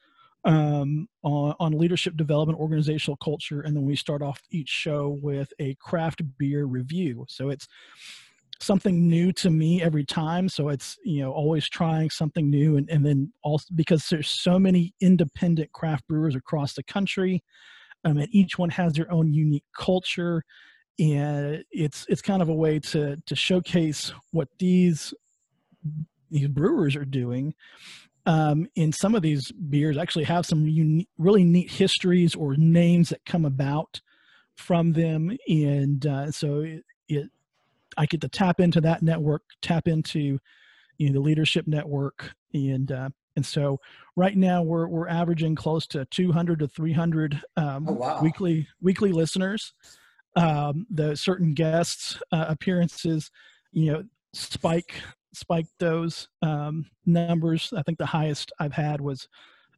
um, 0.45 1.09
on, 1.23 1.55
on 1.61 1.73
leadership 1.73 2.17
development 2.17 2.59
organizational 2.59 3.17
culture 3.17 3.61
and 3.61 3.77
then 3.77 3.85
we 3.85 3.95
start 3.95 4.23
off 4.23 4.41
each 4.51 4.69
show 4.69 5.19
with 5.23 5.53
a 5.59 5.75
craft 5.77 6.23
beer 6.39 6.65
review. 6.65 7.25
So 7.29 7.51
it's 7.51 7.67
something 8.61 9.09
new 9.09 9.33
to 9.33 9.51
me 9.51 9.83
every 9.83 10.05
time. 10.05 10.49
So 10.49 10.69
it's 10.69 10.97
you 11.05 11.23
know 11.23 11.33
always 11.33 11.69
trying 11.69 12.11
something 12.11 12.51
new 12.51 12.77
and, 12.77 12.89
and 12.89 13.05
then 13.05 13.33
also 13.43 13.67
because 13.75 14.09
there's 14.09 14.31
so 14.31 14.59
many 14.59 14.95
independent 15.01 15.73
craft 15.73 16.07
brewers 16.09 16.35
across 16.35 16.75
the 16.75 16.83
country 16.85 17.43
um, 18.05 18.19
and 18.19 18.29
each 18.33 18.59
one 18.59 18.71
has 18.71 18.95
their 18.95 19.11
own 19.13 19.33
unique 19.33 19.65
culture 19.77 20.43
and 20.99 21.65
it's 21.71 22.07
it's 22.09 22.23
kind 22.23 22.43
of 22.43 22.49
a 22.49 22.55
way 22.55 22.79
to 22.81 23.17
to 23.27 23.37
showcase 23.37 24.13
what 24.33 24.49
these 24.59 25.15
these 26.31 26.49
brewers 26.49 26.97
are 26.97 27.05
doing. 27.05 27.55
Um, 28.27 28.69
and 28.77 28.95
some 28.95 29.15
of 29.15 29.23
these 29.23 29.51
beers 29.53 29.97
actually 29.97 30.25
have 30.25 30.45
some 30.45 30.67
unique, 30.69 31.09
really 31.17 31.45
neat 31.45 31.71
histories 31.71 32.35
or 32.35 32.57
names 32.57 33.09
that 33.09 33.25
come 33.25 33.47
about 33.47 34.03
from 34.57 34.93
them. 34.93 35.35
And 35.49 36.05
uh, 36.07 36.31
so 36.31 36.61
it, 36.61 36.85
it 37.09 37.31
i 37.97 38.05
get 38.07 38.21
to 38.21 38.29
tap 38.29 38.61
into 38.61 38.81
that 38.83 39.03
network 39.03 39.43
tap 39.63 39.89
into 39.89 40.39
you 40.99 41.07
know 41.09 41.15
the 41.15 41.21
leadership 41.21 41.67
network. 41.67 42.33
And 42.53 42.91
uh, 42.93 43.09
and 43.37 43.47
so 43.47 43.79
right 44.17 44.37
now 44.37 44.63
we're 44.63 44.89
we're 44.89 45.09
averaging 45.09 45.55
close 45.55 45.87
to 45.89 46.05
200 46.07 46.59
to 46.59 46.69
300 46.69 47.41
um, 47.57 47.87
Oh, 47.89 47.93
wow. 47.93 48.21
weekly 48.21 48.67
weekly 48.83 49.13
listeners 49.13 49.73
um, 50.39 50.87
the 50.91 51.17
certain 51.17 51.53
guests 51.53 52.19
uh, 52.33 52.47
appearances 52.49 53.31
you 53.73 53.93
know 53.93 54.03
spike 54.33 54.95
spike 55.35 55.67
those 55.79 56.29
um, 56.43 56.87
numbers. 57.07 57.73
I 57.77 57.83
think 57.83 57.99
the 57.99 58.07
highest 58.07 58.53
i've 58.59 58.73
had 58.73 59.01
was 59.01 59.29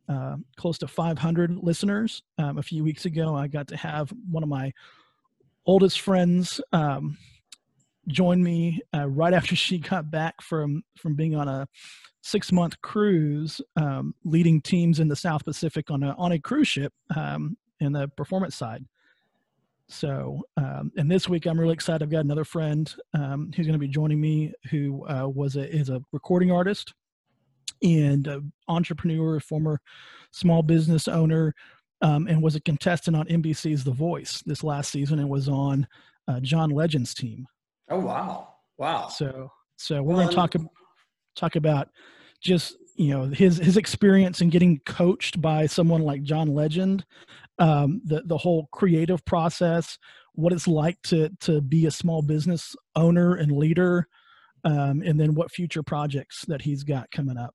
uh, 0.09 0.37
close 0.57 0.79
to 0.79 0.89
500 0.89 1.57
listeners 1.63 2.23
um, 2.39 2.59
a 2.59 2.63
few 2.63 2.83
weeks 2.83 3.05
ago. 3.05 3.35
I 3.37 3.47
got 3.47 3.69
to 3.69 3.77
have 3.77 4.13
one 4.29 4.43
of 4.43 4.49
my 4.49 4.73
oldest 5.67 6.01
friends 6.01 6.61
um, 6.73 7.17
join 8.09 8.43
me 8.43 8.81
uh, 8.95 9.09
right 9.09 9.35
after 9.41 9.57
she 9.57 9.79
got 9.79 10.11
back 10.11 10.41
from 10.43 10.83
from 10.99 11.15
being 11.15 11.35
on 11.35 11.49
a 11.49 11.67
six 12.23 12.53
month 12.53 12.81
cruise 12.83 13.61
um, 13.77 14.15
leading 14.25 14.61
teams 14.61 15.01
in 15.01 15.09
the 15.09 15.17
south 15.17 15.45
pacific 15.45 15.91
on 15.91 16.03
a 16.03 16.15
on 16.19 16.33
a 16.33 16.39
cruise 16.39 16.69
ship 16.69 16.93
um, 17.17 17.57
in 17.81 17.93
the 17.93 18.09
performance 18.09 18.57
side 18.57 18.85
so, 19.91 20.41
um, 20.57 20.93
and 20.97 21.11
this 21.11 21.29
week 21.29 21.47
I'm 21.47 21.59
really 21.59 21.75
excited. 21.75 22.03
I've 22.03 22.11
got 22.11 22.25
another 22.25 22.45
friend 22.45 22.93
um, 23.15 23.51
who's 23.55 23.67
going 23.67 23.79
to 23.79 23.79
be 23.79 23.89
joining 23.89 24.21
me, 24.21 24.53
who 24.71 25.07
uh, 25.07 25.27
was 25.27 25.57
a 25.57 25.69
is 25.69 25.91
a 25.91 26.01
recording 26.13 26.51
artist 26.51 26.95
and 27.83 28.27
a 28.27 28.41
entrepreneur, 28.69 29.41
former 29.41 29.81
small 30.33 30.63
business 30.63 31.09
owner, 31.09 31.55
um, 32.03 32.27
and 32.29 32.43
was 32.43 32.55
a 32.55 32.61
contestant 32.61 33.17
on 33.17 33.27
NBC's 33.27 33.85
The 33.85 33.93
Voice 33.93 34.43
this 34.47 34.63
last 34.63 34.91
season, 34.91 35.19
and 35.19 35.29
was 35.29 35.49
on 35.49 35.87
uh, 36.29 36.41
John 36.41 36.71
Legend's 36.71 37.15
team. 37.15 37.47
Oh, 37.89 37.99
wow. 37.99 38.55
Wow. 38.79 39.09
So, 39.09 39.51
so 39.77 40.03
we're 40.03 40.15
going 40.15 40.29
to 40.29 40.35
talk 40.35 40.55
talk 41.37 41.57
about 41.57 41.89
just 42.41 42.77
you 42.97 43.11
know 43.11 43.25
his 43.27 43.59
his 43.59 43.77
experience 43.77 44.41
in 44.41 44.51
getting 44.51 44.81
coached 44.81 45.41
by 45.41 45.67
someone 45.67 46.03
like 46.03 46.23
John 46.23 46.55
Legend, 46.55 47.05
um, 47.59 48.01
the 48.05 48.23
the 48.27 48.39
whole 48.39 48.69
creative 48.73 49.25
process, 49.25 49.99
what 50.35 50.53
it's 50.53 50.69
like 50.69 51.01
to 51.05 51.31
to 51.41 51.61
be 51.61 51.87
a 51.87 51.91
small 51.91 52.23
business 52.23 52.75
owner 52.97 53.35
and 53.35 53.53
leader, 53.53 54.07
um, 54.65 55.03
and 55.03 55.19
then 55.19 55.35
what 55.35 55.51
future 55.51 55.83
projects 55.83 56.45
that 56.47 56.63
he's 56.63 56.85
got 56.85 57.11
coming 57.11 57.37
up. 57.37 57.55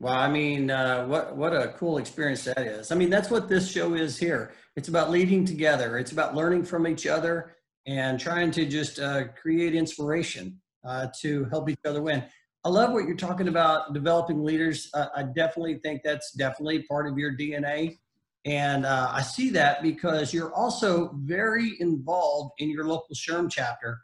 Well, 0.00 0.14
I 0.14 0.30
mean, 0.30 0.70
uh, 0.70 1.06
what 1.06 1.36
what 1.36 1.52
a 1.52 1.74
cool 1.76 1.98
experience 1.98 2.44
that 2.44 2.60
is. 2.60 2.90
I 2.90 2.94
mean, 2.94 3.10
that's 3.10 3.30
what 3.30 3.48
this 3.48 3.70
show 3.70 3.94
is 3.94 4.16
here. 4.16 4.52
It's 4.76 4.88
about 4.88 5.10
leading 5.10 5.44
together. 5.44 5.98
It's 5.98 6.12
about 6.12 6.34
learning 6.34 6.64
from 6.64 6.86
each 6.86 7.06
other 7.06 7.56
and 7.86 8.18
trying 8.18 8.50
to 8.52 8.64
just 8.64 8.98
uh, 8.98 9.28
create 9.28 9.74
inspiration 9.74 10.60
uh, 10.84 11.08
to 11.20 11.44
help 11.46 11.68
each 11.68 11.80
other 11.84 12.02
win. 12.02 12.24
I 12.62 12.68
love 12.68 12.92
what 12.92 13.06
you're 13.06 13.16
talking 13.16 13.48
about 13.48 13.94
developing 13.94 14.44
leaders. 14.44 14.90
Uh, 14.92 15.06
I 15.16 15.22
definitely 15.22 15.78
think 15.78 16.02
that's 16.04 16.32
definitely 16.32 16.82
part 16.82 17.08
of 17.08 17.16
your 17.16 17.34
DNA. 17.34 17.98
And 18.44 18.84
uh, 18.84 19.10
I 19.12 19.22
see 19.22 19.50
that 19.50 19.82
because 19.82 20.34
you're 20.34 20.52
also 20.54 21.12
very 21.22 21.76
involved 21.80 22.52
in 22.58 22.70
your 22.70 22.84
local 22.84 23.14
SHRM 23.14 23.50
chapter. 23.50 24.00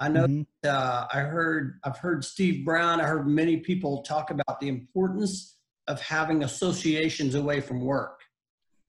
I 0.00 0.08
know 0.08 0.26
Mhm. 0.26 0.46
uh, 0.64 1.06
I 1.12 1.20
heard 1.20 1.80
I've 1.84 1.98
heard 1.98 2.24
Steve 2.24 2.64
Brown. 2.64 3.00
I 3.00 3.04
heard 3.04 3.26
many 3.26 3.58
people 3.58 4.02
talk 4.02 4.30
about 4.30 4.60
the 4.60 4.68
importance 4.68 5.56
of 5.86 6.00
having 6.00 6.44
associations 6.44 7.34
away 7.34 7.60
from 7.60 7.80
work, 7.80 8.20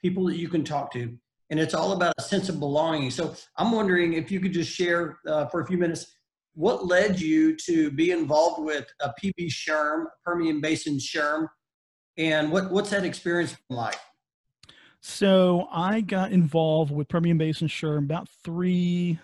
people 0.01 0.25
that 0.25 0.37
you 0.37 0.49
can 0.49 0.63
talk 0.63 0.91
to, 0.93 1.17
and 1.49 1.59
it's 1.59 1.73
all 1.73 1.93
about 1.93 2.13
a 2.17 2.21
sense 2.21 2.47
of 2.47 2.59
belonging. 2.59 3.09
So 3.09 3.33
I'm 3.57 3.71
wondering 3.71 4.13
if 4.13 4.31
you 4.31 4.39
could 4.39 4.53
just 4.53 4.71
share 4.71 5.19
uh, 5.27 5.47
for 5.47 5.61
a 5.61 5.65
few 5.65 5.77
minutes 5.77 6.13
what 6.59 6.85
led 6.85 7.21
you 7.21 7.55
to 7.55 7.89
be 7.89 8.11
involved 8.11 8.61
with 8.61 8.85
a 8.99 9.13
PB 9.23 9.47
SHRM, 9.47 10.07
Permian 10.25 10.59
Basin 10.59 10.97
SHRM, 10.97 11.47
and 12.17 12.51
what 12.51 12.69
what's 12.69 12.89
that 12.89 13.05
experience 13.05 13.55
been 13.69 13.77
like? 13.77 13.95
So 14.99 15.69
I 15.71 16.01
got 16.01 16.33
involved 16.33 16.91
with 16.91 17.07
Permian 17.07 17.37
Basin 17.37 17.69
SHRM 17.69 17.99
about 17.99 18.27
three, 18.43 19.17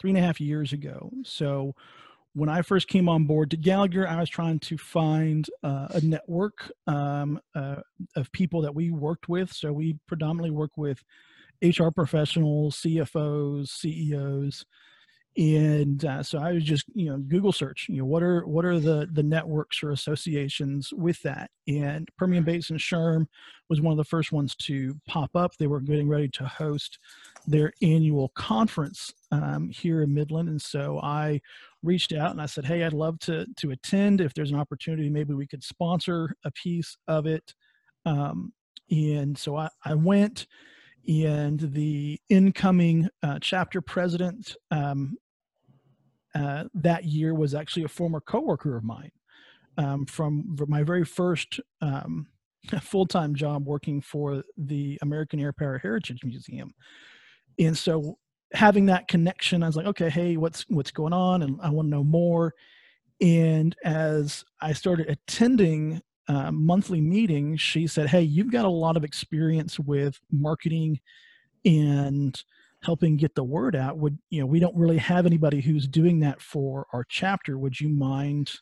three 0.00 0.10
and 0.10 0.18
a 0.18 0.20
half 0.20 0.40
years 0.40 0.72
ago. 0.72 1.12
So 1.22 1.76
when 2.32 2.48
I 2.48 2.62
first 2.62 2.88
came 2.88 3.08
on 3.08 3.24
board 3.24 3.52
to 3.52 3.56
Gallagher, 3.56 4.08
I 4.08 4.18
was 4.18 4.28
trying 4.28 4.58
to 4.58 4.76
find 4.76 5.48
uh, 5.62 5.86
a 5.90 6.00
network 6.00 6.72
um, 6.88 7.38
uh, 7.54 7.76
of 8.16 8.32
people 8.32 8.62
that 8.62 8.74
we 8.74 8.90
worked 8.90 9.28
with. 9.28 9.52
So 9.52 9.72
we 9.72 9.96
predominantly 10.08 10.50
work 10.50 10.72
with 10.76 11.04
HR 11.62 11.90
professionals, 11.94 12.78
CFOs, 12.78 13.68
CEOs, 13.68 14.64
and 15.36 16.04
uh, 16.04 16.22
so 16.22 16.38
I 16.38 16.52
was 16.52 16.64
just 16.64 16.86
you 16.92 17.08
know 17.08 17.18
Google 17.18 17.52
search. 17.52 17.86
You 17.88 17.98
know 17.98 18.04
what 18.04 18.22
are 18.22 18.44
what 18.46 18.64
are 18.64 18.80
the 18.80 19.08
the 19.12 19.22
networks 19.22 19.82
or 19.82 19.90
associations 19.90 20.92
with 20.92 21.22
that? 21.22 21.50
And 21.68 22.08
Permian 22.18 22.42
Basin 22.42 22.76
SHRM 22.76 23.26
was 23.68 23.80
one 23.80 23.92
of 23.92 23.96
the 23.96 24.04
first 24.04 24.32
ones 24.32 24.56
to 24.56 24.98
pop 25.06 25.30
up. 25.36 25.56
They 25.56 25.68
were 25.68 25.80
getting 25.80 26.08
ready 26.08 26.28
to 26.30 26.46
host 26.46 26.98
their 27.46 27.72
annual 27.80 28.30
conference 28.30 29.14
um, 29.30 29.70
here 29.70 30.02
in 30.02 30.12
Midland, 30.12 30.48
and 30.48 30.60
so 30.60 30.98
I 31.00 31.40
reached 31.82 32.12
out 32.12 32.32
and 32.32 32.42
I 32.42 32.46
said, 32.46 32.64
"Hey, 32.64 32.82
I'd 32.82 32.92
love 32.92 33.20
to 33.20 33.46
to 33.58 33.70
attend. 33.70 34.20
If 34.20 34.34
there's 34.34 34.50
an 34.50 34.58
opportunity, 34.58 35.08
maybe 35.08 35.34
we 35.34 35.46
could 35.46 35.62
sponsor 35.62 36.34
a 36.44 36.50
piece 36.50 36.96
of 37.06 37.26
it." 37.26 37.54
Um, 38.04 38.52
and 38.90 39.38
so 39.38 39.56
I, 39.56 39.68
I 39.84 39.94
went, 39.94 40.46
and 41.08 41.60
the 41.72 42.20
incoming 42.28 43.08
uh, 43.22 43.38
chapter 43.40 43.80
president 43.80 44.56
um, 44.70 45.16
uh, 46.34 46.64
that 46.74 47.04
year 47.04 47.34
was 47.34 47.54
actually 47.54 47.84
a 47.84 47.88
former 47.88 48.20
coworker 48.20 48.76
of 48.76 48.84
mine 48.84 49.10
um, 49.78 50.06
from 50.06 50.56
my 50.68 50.82
very 50.82 51.04
first 51.04 51.60
um, 51.80 52.26
full-time 52.82 53.34
job 53.34 53.66
working 53.66 54.00
for 54.00 54.42
the 54.56 54.98
American 55.02 55.40
Air 55.40 55.52
Power 55.52 55.78
Heritage 55.78 56.24
Museum. 56.24 56.74
And 57.58 57.76
so 57.76 58.18
having 58.52 58.86
that 58.86 59.08
connection, 59.08 59.62
I 59.62 59.66
was 59.66 59.76
like, 59.76 59.86
okay, 59.86 60.10
hey, 60.10 60.36
what's 60.36 60.64
what's 60.68 60.90
going 60.90 61.12
on? 61.12 61.42
And 61.42 61.58
I 61.62 61.70
want 61.70 61.86
to 61.86 61.90
know 61.90 62.04
more. 62.04 62.54
And 63.20 63.76
as 63.84 64.44
I 64.60 64.72
started 64.72 65.08
attending 65.08 66.00
uh, 66.30 66.52
monthly 66.52 67.00
meetings, 67.00 67.60
she 67.60 67.88
said, 67.88 68.08
hey, 68.08 68.22
you've 68.22 68.52
got 68.52 68.64
a 68.64 68.68
lot 68.68 68.96
of 68.96 69.02
experience 69.02 69.80
with 69.80 70.20
marketing 70.30 71.00
and 71.64 72.40
helping 72.84 73.16
get 73.16 73.34
the 73.34 73.42
word 73.42 73.74
out. 73.74 73.98
Would 73.98 74.16
you 74.30 74.40
know, 74.40 74.46
we 74.46 74.60
don't 74.60 74.76
really 74.76 74.98
have 74.98 75.26
anybody 75.26 75.60
who's 75.60 75.88
doing 75.88 76.20
that 76.20 76.40
for 76.40 76.86
our 76.92 77.04
chapter. 77.08 77.58
Would 77.58 77.80
you 77.80 77.88
mind 77.88 78.52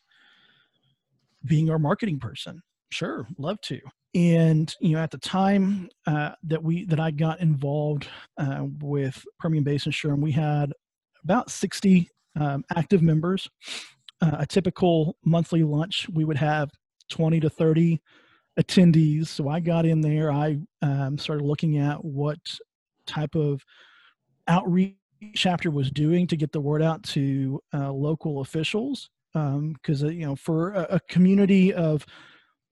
being 1.45 1.69
our 1.69 1.77
marketing 1.77 2.19
person? 2.19 2.63
Sure, 2.89 3.27
love 3.37 3.61
to 3.61 3.79
and 4.15 4.75
you 4.79 4.95
know 4.95 5.03
at 5.03 5.11
the 5.11 5.19
time 5.19 5.87
uh, 6.07 6.31
that 6.41 6.63
we 6.63 6.83
that 6.85 6.99
i 6.99 7.11
got 7.11 7.39
involved 7.41 8.07
uh, 8.39 8.65
with 8.79 9.23
permian 9.37 9.63
basin 9.63 9.91
SHRM 9.91 10.19
we 10.19 10.31
had 10.31 10.73
about 11.23 11.51
60 11.51 12.09
um, 12.39 12.63
active 12.75 13.03
members 13.03 13.47
uh, 14.21 14.37
a 14.39 14.47
typical 14.47 15.15
monthly 15.23 15.61
lunch 15.61 16.07
we 16.11 16.25
would 16.25 16.37
have 16.37 16.71
20 17.09 17.39
to 17.41 17.49
30 17.49 18.01
attendees. 18.59 19.27
So 19.27 19.47
I 19.47 19.59
got 19.59 19.85
in 19.85 20.01
there. 20.01 20.31
I 20.31 20.59
um, 20.81 21.17
started 21.17 21.43
looking 21.43 21.77
at 21.77 22.03
what 22.03 22.39
type 23.05 23.35
of 23.35 23.63
outreach 24.47 24.95
chapter 25.33 25.69
was 25.71 25.91
doing 25.91 26.27
to 26.27 26.37
get 26.37 26.51
the 26.51 26.61
word 26.61 26.81
out 26.81 27.03
to 27.03 27.61
uh, 27.73 27.91
local 27.91 28.41
officials. 28.41 29.09
Because, 29.33 30.03
um, 30.03 30.09
uh, 30.09 30.11
you 30.11 30.25
know, 30.25 30.35
for 30.35 30.71
a, 30.71 30.95
a, 30.95 30.99
community 31.01 31.71
of, 31.71 32.03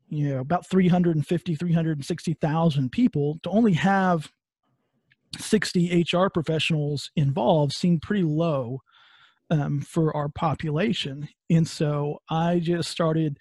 you 0.10 0.30
know, 0.30 0.40
about 0.40 0.68
350, 0.68 1.56
360,000 1.56 2.92
people 2.92 3.38
to 3.44 3.50
only 3.52 3.74
have 3.74 4.32
60 5.38 6.04
HR 6.12 6.30
professionals 6.30 7.12
involved 7.16 7.74
seemed 7.74 8.02
pretty 8.02 8.24
low 8.24 8.82
um, 9.50 9.82
for 9.82 10.16
our 10.16 10.30
population. 10.30 11.28
And 11.50 11.68
so 11.68 12.20
I 12.30 12.60
just 12.60 12.90
started, 12.90 13.38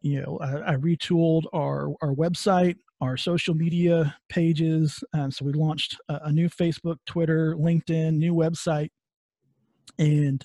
you 0.00 0.22
know, 0.22 0.38
I, 0.40 0.72
I 0.72 0.76
retooled 0.76 1.44
our, 1.52 1.88
our 2.02 2.14
website, 2.14 2.76
our 3.00 3.16
social 3.16 3.54
media 3.54 4.16
pages. 4.28 5.02
Um, 5.12 5.30
so 5.30 5.44
we 5.44 5.52
launched 5.52 5.96
a, 6.08 6.20
a, 6.24 6.32
new 6.32 6.48
Facebook, 6.48 6.96
Twitter, 7.06 7.54
LinkedIn, 7.56 8.14
new 8.14 8.34
website, 8.34 8.88
and 9.98 10.44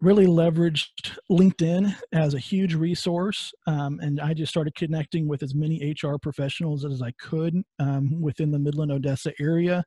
really 0.00 0.26
leveraged 0.26 1.18
LinkedIn 1.30 1.94
as 2.12 2.34
a 2.34 2.38
huge 2.38 2.74
resource. 2.74 3.52
Um, 3.66 3.98
and 4.00 4.20
I 4.20 4.34
just 4.34 4.50
started 4.50 4.74
connecting 4.74 5.26
with 5.26 5.42
as 5.42 5.54
many 5.54 5.94
HR 6.02 6.16
professionals 6.16 6.84
as 6.84 7.02
I 7.02 7.12
could 7.20 7.62
um, 7.78 8.20
within 8.20 8.50
the 8.50 8.58
Midland 8.58 8.92
Odessa 8.92 9.32
area 9.40 9.84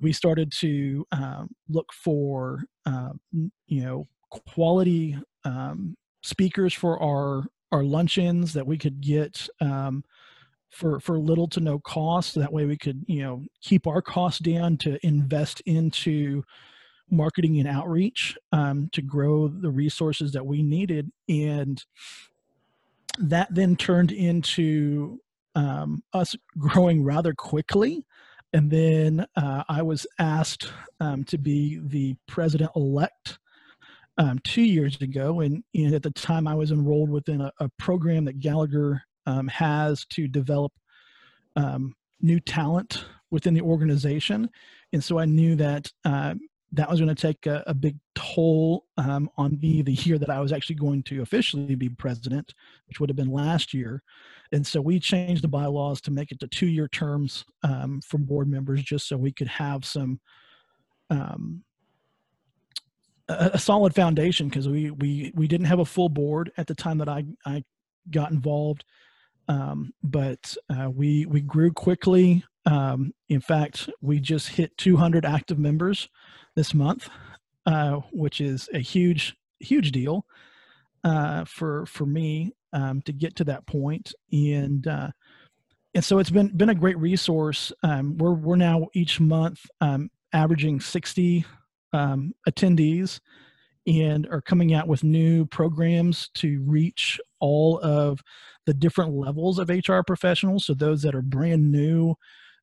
we 0.00 0.12
started 0.12 0.52
to 0.52 1.06
um, 1.12 1.48
look 1.68 1.92
for 1.92 2.64
uh, 2.86 3.10
you 3.66 3.82
know 3.82 4.06
quality 4.30 5.16
um, 5.44 5.96
speakers 6.22 6.72
for 6.72 7.02
our 7.02 7.44
our 7.72 7.82
luncheons 7.82 8.52
that 8.54 8.66
we 8.66 8.78
could 8.78 9.00
get 9.00 9.48
um, 9.60 10.04
for 10.70 11.00
for 11.00 11.18
little 11.18 11.48
to 11.48 11.60
no 11.60 11.78
cost. 11.78 12.34
That 12.34 12.52
way, 12.52 12.66
we 12.66 12.76
could 12.76 13.04
you 13.06 13.22
know 13.22 13.44
keep 13.62 13.86
our 13.86 14.02
costs 14.02 14.40
down 14.40 14.76
to 14.78 15.04
invest 15.06 15.60
into 15.66 16.42
marketing 17.10 17.58
and 17.58 17.68
outreach 17.68 18.36
um, 18.52 18.88
to 18.92 19.02
grow 19.02 19.48
the 19.48 19.70
resources 19.70 20.32
that 20.32 20.44
we 20.46 20.62
needed, 20.62 21.10
and 21.28 21.82
that 23.18 23.48
then 23.54 23.76
turned 23.76 24.12
into 24.12 25.20
um, 25.54 26.02
us 26.12 26.36
growing 26.58 27.02
rather 27.02 27.34
quickly 27.34 28.04
and 28.52 28.70
then 28.70 29.26
uh, 29.36 29.64
I 29.68 29.82
was 29.82 30.06
asked 30.18 30.72
um, 31.00 31.24
to 31.24 31.38
be 31.38 31.80
the 31.82 32.16
president 32.26 32.70
elect 32.74 33.38
um, 34.18 34.38
two 34.44 34.62
years 34.62 35.00
ago. 35.00 35.40
And, 35.40 35.62
at 35.94 36.02
the 36.02 36.10
time, 36.10 36.46
I 36.46 36.54
was 36.54 36.70
enrolled 36.70 37.10
within 37.10 37.40
a, 37.40 37.52
a 37.60 37.68
program 37.78 38.24
that 38.26 38.40
Gallagher 38.40 39.02
um, 39.26 39.48
has 39.48 40.04
to 40.06 40.28
develop 40.28 40.72
um, 41.56 41.94
new 42.20 42.40
talent 42.40 43.04
within 43.30 43.54
the 43.54 43.60
organization. 43.60 44.48
And 44.92 45.02
so 45.02 45.18
I 45.18 45.24
knew 45.24 45.54
that 45.56 45.90
uh, 46.04 46.34
that 46.72 46.90
was 46.90 47.00
going 47.00 47.14
to 47.14 47.20
take 47.20 47.46
a, 47.46 47.62
a 47.66 47.74
big 47.74 47.96
toll 48.14 48.84
um, 48.96 49.30
on 49.36 49.58
me 49.60 49.82
the 49.82 49.92
year 49.92 50.18
that 50.18 50.30
I 50.30 50.40
was 50.40 50.52
actually 50.52 50.76
going 50.76 51.02
to 51.04 51.22
officially 51.22 51.74
be 51.74 51.88
president, 51.88 52.54
which 52.86 53.00
would 53.00 53.08
have 53.08 53.16
been 53.16 53.32
last 53.32 53.72
year. 53.72 54.02
And 54.52 54.66
so 54.66 54.80
we 54.80 54.98
changed 54.98 55.42
the 55.42 55.48
bylaws 55.48 56.00
to 56.02 56.10
make 56.10 56.32
it 56.32 56.40
to 56.40 56.48
two 56.48 56.66
year 56.66 56.88
terms 56.88 57.44
um, 57.62 58.00
from 58.02 58.24
board 58.24 58.48
members 58.48 58.82
just 58.82 59.08
so 59.08 59.16
we 59.16 59.32
could 59.32 59.48
have 59.48 59.84
some. 59.84 60.20
Um, 61.10 61.64
a, 63.28 63.58
solid 63.58 63.94
foundation 63.94 64.48
because 64.48 64.68
we 64.68 64.90
we 64.90 65.32
we 65.34 65.46
didn't 65.46 65.66
have 65.66 65.80
a 65.80 65.84
full 65.84 66.08
board 66.08 66.50
at 66.56 66.66
the 66.66 66.74
time 66.74 66.98
that 66.98 67.08
I 67.08 67.24
I 67.44 67.62
got 68.10 68.30
involved, 68.30 68.84
um, 69.48 69.92
but 70.02 70.56
uh, 70.70 70.90
we 70.90 71.26
we 71.26 71.40
grew 71.40 71.72
quickly. 71.72 72.44
Um, 72.66 73.12
in 73.28 73.40
fact, 73.40 73.88
we 74.02 74.20
just 74.20 74.48
hit 74.48 74.76
200 74.76 75.24
active 75.24 75.58
members 75.58 76.08
this 76.54 76.74
month, 76.74 77.08
uh, 77.64 78.00
which 78.12 78.40
is 78.40 78.68
a 78.74 78.78
huge, 78.78 79.34
huge 79.60 79.90
deal 79.90 80.26
uh, 81.04 81.44
for 81.44 81.86
for 81.86 82.06
me 82.06 82.52
um, 82.72 83.00
to 83.02 83.12
get 83.12 83.36
to 83.36 83.44
that 83.44 83.66
point. 83.66 84.12
And 84.32 84.86
uh, 84.86 85.10
and 85.94 86.04
so 86.04 86.18
it's 86.18 86.30
been 86.30 86.48
been 86.56 86.70
a 86.70 86.74
great 86.74 86.98
resource. 86.98 87.72
Um, 87.82 88.16
we're 88.18 88.34
we're 88.34 88.56
now 88.56 88.88
each 88.94 89.20
month 89.20 89.60
um, 89.80 90.10
averaging 90.32 90.80
60 90.80 91.44
um, 91.92 92.32
attendees 92.48 93.20
and 93.86 94.26
are 94.28 94.42
coming 94.42 94.74
out 94.74 94.86
with 94.86 95.02
new 95.02 95.46
programs 95.46 96.28
to 96.34 96.62
reach 96.66 97.18
all 97.40 97.80
of 97.80 98.20
the 98.66 98.74
different 98.74 99.14
levels 99.14 99.58
of 99.58 99.70
HR 99.70 100.00
professionals. 100.06 100.66
So 100.66 100.74
those 100.74 101.02
that 101.02 101.14
are 101.14 101.22
brand 101.22 101.70
new, 101.72 102.14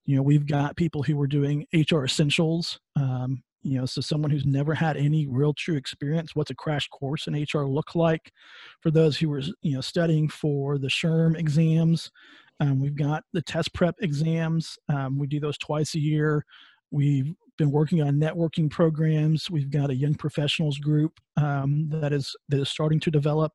you 0.05 0.15
know, 0.15 0.21
we've 0.21 0.45
got 0.45 0.77
people 0.77 1.01
who 1.01 1.19
are 1.19 1.27
doing 1.27 1.65
HR 1.73 2.03
essentials, 2.03 2.79
um, 2.95 3.41
you 3.65 3.79
know 3.79 3.85
so 3.85 3.99
someone 3.99 4.29
who's 4.29 4.45
never 4.45 4.75
had 4.75 4.95
any 4.95 5.25
real 5.25 5.53
true 5.53 5.75
experience 5.75 6.35
what's 6.35 6.51
a 6.51 6.55
crash 6.55 6.87
course 6.89 7.27
in 7.27 7.33
hr 7.33 7.65
look 7.65 7.95
like 7.95 8.31
for 8.79 8.91
those 8.91 9.17
who 9.17 9.33
are 9.33 9.41
you 9.61 9.73
know 9.73 9.81
studying 9.81 10.29
for 10.29 10.77
the 10.77 10.87
SHRM 10.87 11.37
exams 11.37 12.11
um, 12.59 12.79
we've 12.79 12.95
got 12.95 13.23
the 13.33 13.41
test 13.41 13.73
prep 13.73 13.95
exams 14.01 14.77
um, 14.87 15.17
we 15.17 15.27
do 15.27 15.39
those 15.39 15.57
twice 15.57 15.95
a 15.95 15.99
year 15.99 16.45
we've 16.91 17.33
been 17.57 17.71
working 17.71 18.01
on 18.01 18.15
networking 18.15 18.69
programs 18.69 19.49
we've 19.49 19.69
got 19.69 19.89
a 19.89 19.95
young 19.95 20.15
professionals 20.15 20.77
group 20.77 21.19
um, 21.37 21.87
that 21.89 22.13
is 22.13 22.35
that 22.49 22.59
is 22.59 22.69
starting 22.69 22.99
to 22.99 23.11
develop 23.11 23.53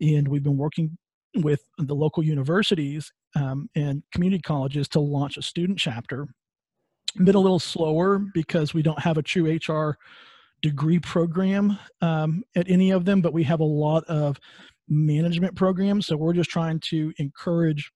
and 0.00 0.28
we've 0.28 0.44
been 0.44 0.56
working 0.56 0.96
with 1.36 1.60
the 1.78 1.94
local 1.94 2.22
universities 2.22 3.12
um, 3.36 3.68
and 3.76 4.02
community 4.12 4.42
colleges 4.42 4.88
to 4.88 5.00
launch 5.00 5.36
a 5.36 5.42
student 5.42 5.78
chapter 5.78 6.28
been 7.16 7.34
a 7.34 7.40
little 7.40 7.58
slower 7.58 8.18
because 8.18 8.74
we 8.74 8.82
don't 8.82 8.98
have 9.00 9.18
a 9.18 9.22
true 9.22 9.58
HR 9.58 9.96
degree 10.62 10.98
program 10.98 11.78
um, 12.00 12.42
at 12.54 12.68
any 12.68 12.90
of 12.90 13.04
them, 13.04 13.20
but 13.20 13.32
we 13.32 13.42
have 13.44 13.60
a 13.60 13.64
lot 13.64 14.04
of 14.04 14.38
management 14.88 15.56
programs. 15.56 16.06
So 16.06 16.16
we're 16.16 16.32
just 16.32 16.50
trying 16.50 16.80
to 16.90 17.12
encourage 17.18 17.90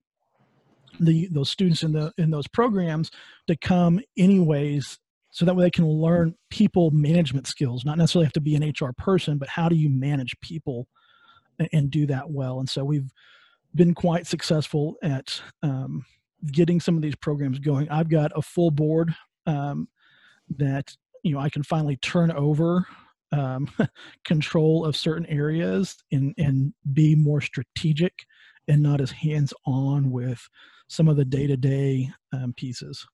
the 0.99 1.27
those 1.29 1.49
students 1.49 1.83
in 1.83 1.91
the 1.91 2.13
in 2.17 2.31
those 2.31 2.47
programs 2.47 3.11
to 3.47 3.57
come 3.57 3.99
anyways 4.17 4.97
so 5.35 5.45
that 5.45 5.55
way 5.55 5.65
they 5.65 5.71
can 5.71 5.87
learn 5.87 6.33
people 6.49 6.91
management 6.91 7.47
skills 7.47 7.85
not 7.85 7.97
necessarily 7.97 8.25
have 8.25 8.33
to 8.33 8.41
be 8.41 8.55
an 8.55 8.73
hr 8.79 8.91
person 8.97 9.37
but 9.37 9.49
how 9.49 9.67
do 9.67 9.75
you 9.75 9.89
manage 9.89 10.35
people 10.41 10.87
and, 11.59 11.69
and 11.73 11.91
do 11.91 12.05
that 12.05 12.29
well 12.29 12.59
and 12.59 12.69
so 12.69 12.83
we've 12.83 13.11
been 13.75 13.93
quite 13.93 14.25
successful 14.25 14.95
at 15.03 15.41
um, 15.61 16.05
getting 16.51 16.79
some 16.79 16.95
of 16.95 17.01
these 17.01 17.15
programs 17.15 17.59
going. 17.59 17.89
I've 17.89 18.09
got 18.09 18.31
a 18.35 18.41
full 18.41 18.71
board 18.71 19.13
um, 19.45 19.87
that 20.57 20.95
you 21.23 21.33
know 21.33 21.39
I 21.39 21.49
can 21.49 21.63
finally 21.63 21.97
turn 21.97 22.31
over 22.31 22.87
um, 23.31 23.69
control 24.25 24.85
of 24.85 24.95
certain 24.95 25.25
areas 25.27 25.97
and 26.11 26.33
and 26.37 26.73
be 26.93 27.15
more 27.15 27.41
strategic 27.41 28.13
and 28.67 28.81
not 28.81 29.01
as 29.01 29.11
hands 29.11 29.53
on 29.65 30.09
with 30.09 30.47
some 30.87 31.07
of 31.07 31.17
the 31.17 31.25
day 31.25 31.47
to 31.47 31.57
day 31.57 32.09
pieces. 32.55 33.05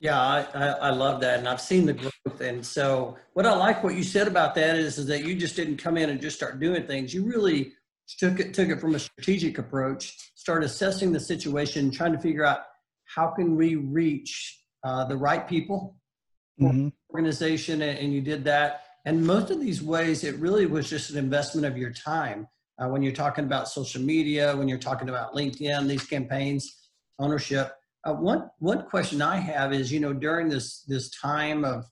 Yeah, 0.00 0.18
I, 0.18 0.46
I, 0.54 0.66
I, 0.68 0.90
love 0.90 1.20
that, 1.20 1.40
and 1.40 1.46
I've 1.46 1.60
seen 1.60 1.84
the 1.84 1.92
growth. 1.92 2.40
And 2.40 2.64
so, 2.64 3.18
what 3.34 3.44
I 3.44 3.54
like 3.54 3.84
what 3.84 3.94
you 3.94 4.02
said 4.02 4.26
about 4.26 4.54
that 4.54 4.76
is, 4.76 4.96
is 4.96 5.06
that 5.08 5.26
you 5.26 5.34
just 5.34 5.56
didn't 5.56 5.76
come 5.76 5.98
in 5.98 6.08
and 6.08 6.18
just 6.18 6.36
start 6.36 6.58
doing 6.58 6.86
things. 6.86 7.12
You 7.12 7.26
really 7.26 7.74
took 8.18 8.40
it 8.40 8.54
took 8.54 8.68
it 8.68 8.80
from 8.80 8.94
a 8.94 8.98
strategic 8.98 9.58
approach 9.58 10.32
start 10.34 10.64
assessing 10.64 11.12
the 11.12 11.20
situation 11.20 11.90
trying 11.90 12.12
to 12.12 12.18
figure 12.18 12.44
out 12.44 12.60
how 13.04 13.28
can 13.28 13.56
we 13.56 13.76
reach 13.76 14.62
uh, 14.84 15.04
the 15.04 15.16
right 15.16 15.48
people 15.48 15.96
mm-hmm. 16.60 16.88
organization 17.10 17.82
and, 17.82 17.98
and, 17.98 18.12
you 18.12 18.20
did 18.20 18.44
that 18.44 18.84
and 19.04 19.24
most 19.24 19.50
of 19.50 19.60
these 19.60 19.82
ways 19.82 20.24
it 20.24 20.36
really 20.36 20.66
was 20.66 20.88
just 20.88 21.10
an 21.10 21.18
investment 21.18 21.66
of 21.66 21.76
your 21.76 21.92
time 21.92 22.46
uh, 22.78 22.88
when 22.88 23.02
you're 23.02 23.12
talking 23.12 23.44
about 23.44 23.68
social 23.68 24.02
media 24.02 24.56
when 24.56 24.68
you're 24.68 24.78
talking 24.78 25.08
about 25.08 25.34
linkedin 25.34 25.86
these 25.86 26.04
campaigns 26.04 26.88
ownership 27.18 27.74
uh, 28.04 28.14
one 28.14 28.50
one 28.58 28.82
question 28.82 29.20
i 29.22 29.36
have 29.36 29.72
is 29.72 29.92
you 29.92 30.00
know 30.00 30.12
during 30.12 30.48
this 30.48 30.82
this 30.82 31.10
time 31.10 31.64
of 31.64 31.84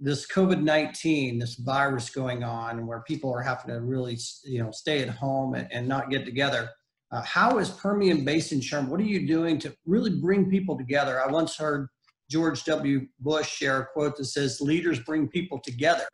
this 0.00 0.26
COVID-19, 0.26 1.40
this 1.40 1.54
virus 1.54 2.10
going 2.10 2.42
on 2.42 2.86
where 2.86 3.02
people 3.06 3.32
are 3.32 3.40
having 3.40 3.74
to 3.74 3.80
really, 3.80 4.18
you 4.44 4.62
know, 4.62 4.70
stay 4.70 5.00
at 5.00 5.08
home 5.08 5.54
and, 5.54 5.66
and 5.72 5.88
not 5.88 6.10
get 6.10 6.24
together. 6.24 6.68
Uh, 7.12 7.22
how 7.22 7.58
is 7.58 7.70
Permian 7.70 8.24
Basin 8.24 8.60
SHRM, 8.60 8.88
what 8.88 9.00
are 9.00 9.04
you 9.04 9.26
doing 9.26 9.58
to 9.60 9.74
really 9.86 10.20
bring 10.20 10.50
people 10.50 10.76
together? 10.76 11.22
I 11.22 11.30
once 11.30 11.56
heard 11.56 11.88
George 12.28 12.64
W. 12.64 13.06
Bush 13.20 13.48
share 13.48 13.80
a 13.80 13.86
quote 13.86 14.16
that 14.16 14.24
says, 14.24 14.60
leaders 14.60 14.98
bring 15.00 15.28
people 15.28 15.60
together. 15.60 16.06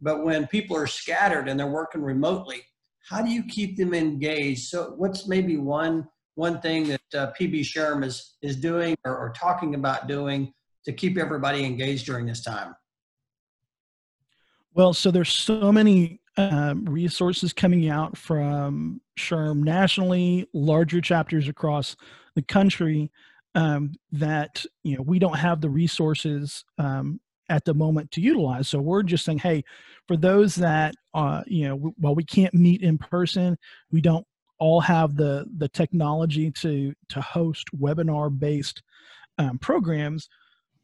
But 0.00 0.24
when 0.24 0.48
people 0.48 0.76
are 0.76 0.88
scattered 0.88 1.48
and 1.48 1.58
they're 1.58 1.66
working 1.68 2.02
remotely, 2.02 2.60
how 3.08 3.22
do 3.22 3.30
you 3.30 3.44
keep 3.44 3.76
them 3.76 3.94
engaged? 3.94 4.68
So 4.68 4.94
what's 4.96 5.28
maybe 5.28 5.58
one, 5.58 6.08
one 6.34 6.60
thing 6.60 6.88
that 6.88 7.14
uh, 7.14 7.32
PB 7.38 7.60
SHRM 7.60 8.04
is, 8.04 8.36
is 8.42 8.56
doing 8.56 8.96
or, 9.04 9.16
or 9.16 9.30
talking 9.30 9.74
about 9.74 10.06
doing 10.06 10.52
to 10.84 10.92
keep 10.92 11.18
everybody 11.18 11.64
engaged 11.64 12.06
during 12.06 12.26
this 12.26 12.42
time? 12.42 12.74
Well, 14.74 14.94
so 14.94 15.10
there's 15.10 15.30
so 15.30 15.70
many 15.70 16.20
um, 16.36 16.86
resources 16.86 17.52
coming 17.52 17.90
out 17.90 18.16
from 18.16 19.00
SHRM 19.18 19.62
nationally, 19.62 20.48
larger 20.54 21.00
chapters 21.00 21.48
across 21.48 21.94
the 22.34 22.42
country 22.42 23.10
um, 23.54 23.92
that 24.12 24.64
you 24.82 24.96
know 24.96 25.02
we 25.02 25.18
don't 25.18 25.36
have 25.36 25.60
the 25.60 25.68
resources 25.68 26.64
um, 26.78 27.20
at 27.50 27.66
the 27.66 27.74
moment 27.74 28.10
to 28.12 28.22
utilize. 28.22 28.68
So 28.68 28.80
we're 28.80 29.02
just 29.02 29.26
saying, 29.26 29.40
hey, 29.40 29.62
for 30.08 30.16
those 30.16 30.54
that 30.54 30.94
uh, 31.12 31.42
you 31.46 31.68
know, 31.68 31.94
while 31.98 32.14
we 32.14 32.24
can't 32.24 32.54
meet 32.54 32.82
in 32.82 32.96
person, 32.96 33.58
we 33.90 34.00
don't 34.00 34.26
all 34.62 34.80
have 34.80 35.16
the 35.16 35.44
the 35.58 35.68
technology 35.68 36.50
to 36.52 36.94
to 37.08 37.20
host 37.20 37.66
webinar 37.76 38.30
based 38.38 38.82
um, 39.38 39.58
programs. 39.58 40.28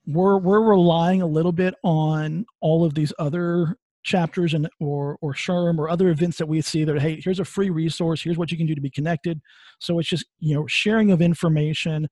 We're 0.05 0.39
we're 0.39 0.63
relying 0.63 1.23
a 1.23 1.27
little 1.27 1.53
bit 1.53 1.75
on 1.85 2.45
all 2.61 2.85
of 2.85 2.95
these 2.95 3.13
other 3.21 3.77
chapters 4.03 4.53
and 4.55 4.69
or 4.81 5.17
or 5.21 5.33
SHRM 5.33 5.79
or 5.79 5.89
other 5.89 6.09
events 6.09 6.39
that 6.39 6.47
we 6.47 6.61
see 6.61 6.83
that 6.85 7.01
hey 7.01 7.21
here's 7.23 7.41
a 7.41 7.45
free 7.45 7.69
resource 7.69 8.23
here's 8.23 8.39
what 8.39 8.51
you 8.51 8.57
can 8.57 8.67
do 8.67 8.75
to 8.75 8.81
be 8.81 8.91
connected 8.91 9.41
so 9.81 9.99
it's 9.99 10.09
just 10.09 10.25
you 10.39 10.55
know 10.55 10.67
sharing 10.67 11.11
of 11.11 11.21
information 11.21 12.09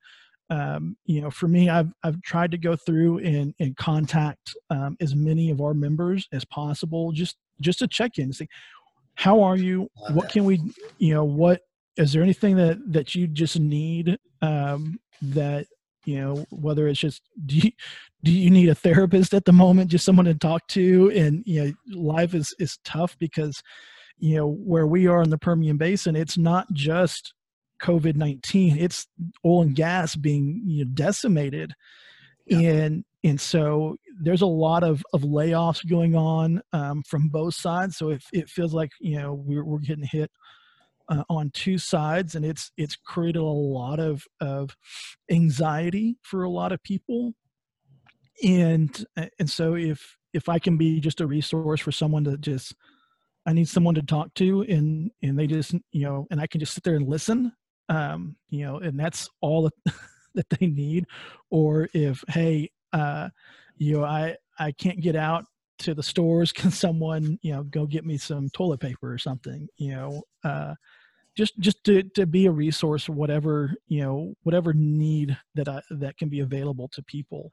um, 0.50 0.96
you 1.06 1.22
know 1.22 1.30
for 1.30 1.48
me 1.48 1.70
I've 1.70 1.90
I've 2.02 2.20
tried 2.22 2.50
to 2.50 2.58
go 2.58 2.76
through 2.76 3.20
and 3.20 3.54
and 3.60 3.76
contact 3.76 4.54
um, 4.68 4.96
as 5.00 5.14
many 5.14 5.50
of 5.50 5.60
our 5.60 5.74
members 5.74 6.28
as 6.32 6.44
possible 6.44 7.12
just 7.12 7.36
just 7.60 7.78
to 7.78 7.88
check 7.88 8.18
in 8.18 8.32
see 8.32 8.48
how 9.16 9.42
are 9.42 9.56
you? 9.56 9.88
What 10.12 10.30
can 10.30 10.44
we 10.44 10.60
you 10.98 11.14
know 11.14 11.24
what 11.24 11.62
is 11.96 12.12
there 12.12 12.22
anything 12.22 12.56
that 12.56 12.78
that 12.92 13.14
you 13.14 13.26
just 13.26 13.58
need 13.58 14.18
um, 14.42 14.98
that 15.20 15.66
you 16.04 16.20
know 16.20 16.44
whether 16.50 16.86
it's 16.86 17.00
just 17.00 17.22
do 17.46 17.56
you 17.56 17.72
do 18.22 18.32
you 18.32 18.50
need 18.50 18.68
a 18.68 18.74
therapist 18.74 19.34
at 19.34 19.44
the 19.44 19.52
moment 19.52 19.90
just 19.90 20.04
someone 20.04 20.26
to 20.26 20.34
talk 20.34 20.66
to? 20.68 21.10
And 21.10 21.42
you 21.46 21.64
know 21.64 21.72
life 22.00 22.34
is 22.34 22.54
is 22.58 22.78
tough 22.84 23.16
because 23.18 23.60
you 24.18 24.36
know 24.36 24.48
where 24.48 24.86
we 24.86 25.06
are 25.06 25.22
in 25.22 25.30
the 25.30 25.38
permian 25.38 25.76
basin 25.76 26.16
it's 26.16 26.38
not 26.38 26.66
just 26.72 27.34
covid-19 27.82 28.80
it's 28.80 29.06
oil 29.44 29.62
and 29.62 29.76
gas 29.76 30.16
being 30.16 30.62
you 30.64 30.84
know 30.84 30.90
decimated 30.94 31.74
and 32.50 33.04
and 33.24 33.40
so 33.40 33.96
there's 34.20 34.42
a 34.42 34.46
lot 34.46 34.82
of 34.82 35.02
of 35.12 35.22
layoffs 35.22 35.88
going 35.88 36.14
on 36.14 36.60
um, 36.72 37.02
from 37.08 37.28
both 37.28 37.54
sides. 37.54 37.96
So 37.96 38.10
it, 38.10 38.22
it 38.32 38.48
feels 38.48 38.72
like 38.72 38.90
you 39.00 39.18
know 39.18 39.34
we're, 39.34 39.64
we're 39.64 39.78
getting 39.78 40.04
hit 40.04 40.30
uh, 41.08 41.24
on 41.28 41.50
two 41.50 41.78
sides 41.78 42.34
and 42.34 42.44
it's 42.44 42.70
it's 42.76 42.96
created 42.96 43.40
a 43.40 43.44
lot 43.44 44.00
of 44.00 44.24
of 44.40 44.76
anxiety 45.30 46.16
for 46.22 46.44
a 46.44 46.50
lot 46.50 46.72
of 46.72 46.82
people. 46.82 47.32
And 48.44 49.04
and 49.38 49.50
so 49.50 49.74
if 49.74 50.16
if 50.36 50.48
i 50.48 50.58
can 50.58 50.76
be 50.76 51.00
just 51.00 51.20
a 51.20 51.26
resource 51.26 51.80
for 51.80 51.90
someone 51.90 52.22
to 52.22 52.36
just 52.36 52.74
i 53.46 53.52
need 53.52 53.68
someone 53.68 53.94
to 53.94 54.02
talk 54.02 54.32
to 54.34 54.62
and 54.68 55.10
and 55.22 55.38
they 55.38 55.46
just 55.46 55.72
you 55.90 56.04
know 56.04 56.26
and 56.30 56.40
i 56.40 56.46
can 56.46 56.60
just 56.60 56.74
sit 56.74 56.84
there 56.84 56.94
and 56.94 57.08
listen 57.08 57.50
um 57.88 58.36
you 58.50 58.64
know 58.64 58.76
and 58.76 59.00
that's 59.00 59.28
all 59.40 59.70
that, 60.36 60.48
they 60.50 60.66
need 60.66 61.06
or 61.50 61.88
if 61.92 62.22
hey 62.28 62.70
uh 62.92 63.28
you 63.76 63.98
know 63.98 64.04
i 64.04 64.36
i 64.58 64.70
can't 64.70 65.00
get 65.00 65.16
out 65.16 65.44
to 65.78 65.94
the 65.94 66.02
stores 66.02 66.52
can 66.52 66.70
someone 66.70 67.38
you 67.42 67.52
know 67.52 67.64
go 67.64 67.86
get 67.86 68.04
me 68.04 68.16
some 68.16 68.48
toilet 68.50 68.80
paper 68.80 69.12
or 69.12 69.18
something 69.18 69.68
you 69.76 69.90
know 69.90 70.22
uh 70.44 70.74
just 71.36 71.58
just 71.60 71.84
to, 71.84 72.02
to 72.02 72.26
be 72.26 72.46
a 72.46 72.50
resource 72.50 73.08
whatever 73.08 73.74
you 73.88 74.00
know 74.00 74.34
whatever 74.42 74.72
need 74.72 75.36
that 75.54 75.68
I, 75.68 75.82
that 75.90 76.16
can 76.16 76.28
be 76.28 76.40
available 76.40 76.88
to 76.94 77.02
people. 77.02 77.52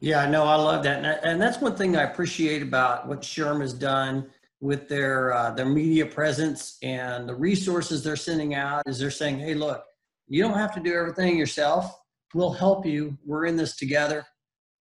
Yeah 0.00 0.30
no 0.30 0.44
i 0.44 0.54
love 0.54 0.84
that 0.84 1.04
and, 1.04 1.20
and 1.24 1.42
that's 1.42 1.60
one 1.60 1.74
thing 1.74 1.96
i 1.96 2.02
appreciate 2.02 2.62
about 2.62 3.08
what 3.08 3.22
SHRM 3.22 3.60
has 3.60 3.72
done 3.72 4.30
with 4.60 4.88
their 4.88 5.32
uh, 5.32 5.50
their 5.50 5.66
media 5.66 6.06
presence 6.06 6.78
and 6.82 7.28
the 7.28 7.34
resources 7.34 8.02
they're 8.02 8.16
sending 8.16 8.54
out 8.54 8.82
is 8.86 8.98
they're 8.98 9.10
saying 9.10 9.38
hey 9.38 9.54
look 9.54 9.84
you 10.28 10.42
don't 10.42 10.58
have 10.58 10.74
to 10.74 10.80
do 10.80 10.94
everything 10.94 11.36
yourself 11.36 11.92
we'll 12.34 12.52
help 12.52 12.86
you 12.86 13.16
we're 13.24 13.46
in 13.46 13.56
this 13.56 13.76
together 13.76 14.24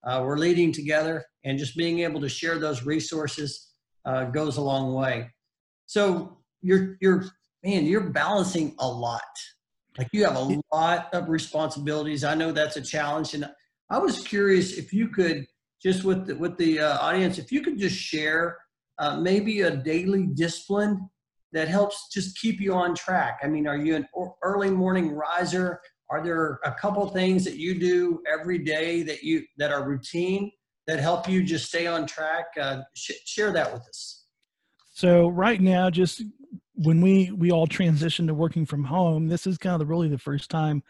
uh, 0.04 0.22
we're 0.24 0.38
leading 0.38 0.72
together 0.72 1.26
and 1.44 1.58
just 1.58 1.76
being 1.76 2.00
able 2.00 2.22
to 2.22 2.30
share 2.30 2.60
those 2.60 2.86
resources 2.86 3.72
uh, 4.06 4.26
goes 4.26 4.58
a 4.58 4.62
long 4.62 4.94
way 4.94 5.30
so 5.86 6.38
you're 6.62 6.98
you're 7.02 7.26
man, 7.64 7.86
you're 7.86 8.10
balancing 8.10 8.76
a 8.80 8.88
lot. 8.88 9.22
Like 9.98 10.10
you 10.14 10.24
have 10.26 10.36
a 10.36 10.62
lot 10.74 11.14
of 11.14 11.30
responsibilities. 11.30 12.24
I 12.24 12.36
know 12.36 12.52
that's 12.52 12.78
a 12.78 12.82
challenge, 12.82 13.34
and 13.34 13.50
I 13.90 13.98
was 13.98 14.20
curious 14.20 14.78
if 14.78 14.94
you 14.94 15.08
could 15.10 15.48
just 15.82 16.04
with 16.04 16.28
the, 16.28 16.36
with 16.36 16.58
the 16.58 16.80
uh, 16.80 17.00
audience, 17.00 17.38
if 17.38 17.52
you 17.52 17.62
could 17.62 17.80
just 17.80 17.96
share 17.96 18.58
uh, 19.00 19.20
maybe 19.20 19.62
a 19.62 19.76
daily 19.76 20.28
discipline 20.28 21.10
that 21.54 21.68
helps 21.68 22.10
just 22.12 22.38
keep 22.38 22.60
you 22.60 22.74
on 22.74 22.96
track. 22.96 23.40
I 23.44 23.48
mean, 23.48 23.68
are 23.68 23.78
you 23.78 23.96
an 23.96 24.08
early 24.44 24.70
morning 24.70 25.12
riser? 25.12 25.82
Are 26.10 26.24
there 26.24 26.60
a 26.64 26.74
couple 26.74 27.08
things 27.10 27.44
that 27.46 27.58
you 27.58 27.80
do 27.80 28.22
every 28.32 28.60
day 28.60 29.04
that 29.04 29.24
you 29.24 29.44
that 29.58 29.72
are 29.72 29.88
routine 29.88 30.52
that 30.88 31.00
help 31.00 31.28
you 31.28 31.44
just 31.44 31.68
stay 31.68 31.88
on 31.88 32.06
track? 32.06 32.46
Uh, 32.60 32.82
sh- 32.94 33.12
share 33.26 33.52
that 33.52 33.72
with 33.72 33.82
us. 33.88 34.26
So 34.94 35.28
right 35.28 35.62
now, 35.62 35.90
just 35.90 36.24
when 36.76 37.02
we 37.02 37.32
we 37.32 37.52
all 37.52 37.68
transitioned 37.68 38.28
to 38.28 38.34
working 38.34 38.66
from 38.66 38.84
home, 38.84 39.28
this 39.28 39.48
is 39.48 39.58
kind 39.58 39.74
of 39.74 39.80
the, 39.80 39.86
really 39.86 40.08
the 40.08 40.18
first 40.18 40.50
time 40.50 40.84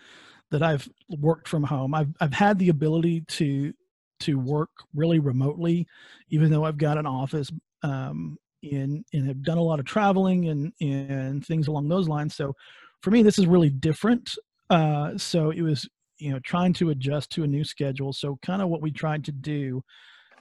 that 0.52 0.64
I've 0.64 0.88
worked 1.10 1.48
from 1.48 1.64
home. 1.64 1.94
I've 1.94 2.14
I've 2.20 2.34
had 2.34 2.60
the 2.60 2.70
ability 2.70 3.22
to 3.22 3.74
to 4.22 4.40
work 4.40 4.70
really 4.96 5.20
remotely, 5.20 5.88
even 6.30 6.52
though 6.52 6.64
I've 6.64 6.78
got 6.78 6.98
an 6.98 7.06
office 7.06 7.52
um, 7.84 8.38
in 8.62 9.04
and 9.14 9.28
have 9.28 9.44
done 9.44 9.58
a 9.58 9.64
lot 9.64 9.80
of 9.80 9.86
traveling 9.86 10.50
and 10.50 10.74
and 10.82 11.46
things 11.46 11.68
along 11.68 11.88
those 11.88 12.08
lines. 12.08 12.36
So 12.36 12.54
for 13.02 13.12
me, 13.12 13.24
this 13.24 13.40
is 13.40 13.48
really 13.48 13.70
different. 13.70 14.34
Uh, 14.70 15.18
so 15.18 15.52
it 15.52 15.62
was 15.62 15.88
you 16.18 16.32
know 16.32 16.40
trying 16.40 16.74
to 16.74 16.90
adjust 16.90 17.32
to 17.32 17.44
a 17.44 17.48
new 17.48 17.64
schedule. 17.64 18.14
So 18.14 18.38
kind 18.42 18.62
of 18.62 18.70
what 18.70 18.82
we 18.82 18.92
tried 18.92 19.26
to 19.26 19.32
do 19.32 19.84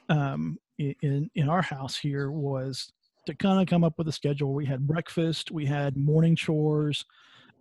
um, 0.09 0.59
in 0.79 1.31
in 1.35 1.49
our 1.49 1.63
house 1.63 1.97
here 1.97 2.31
was 2.31 2.93
to 3.27 3.35
kind 3.35 3.61
of 3.61 3.67
come 3.67 3.85
up 3.85 3.95
with 3.99 4.09
a 4.09 4.13
schedule. 4.13 4.55
We 4.55 4.67
had 4.67 4.87
breakfast, 4.87 5.51
we 5.51 5.67
had 5.67 5.97
morning 5.97 6.37
chores. 6.37 7.05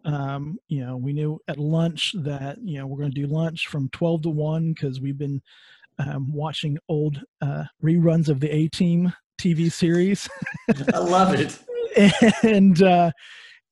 Um, 0.06 0.60
you 0.68 0.86
know, 0.86 0.98
we 0.98 1.14
knew 1.14 1.40
at 1.48 1.58
lunch 1.58 2.14
that 2.20 2.60
you 2.64 2.78
know 2.78 2.86
we're 2.86 3.00
going 3.00 3.12
to 3.12 3.22
do 3.22 3.28
lunch 3.28 3.68
from 3.68 3.90
twelve 3.90 4.22
to 4.24 4.30
one 4.30 4.74
because 4.74 5.02
we've 5.02 5.18
been 5.18 5.42
um, 5.98 6.32
watching 6.32 6.78
old 6.90 7.22
uh, 7.42 7.64
reruns 7.84 8.30
of 8.30 8.40
the 8.40 8.54
A 8.54 8.68
Team 8.68 9.14
TV 9.40 9.72
series. 9.72 10.30
I 10.94 11.00
love 11.00 11.34
it. 11.34 11.58
and 12.44 12.82
uh, 12.82 13.12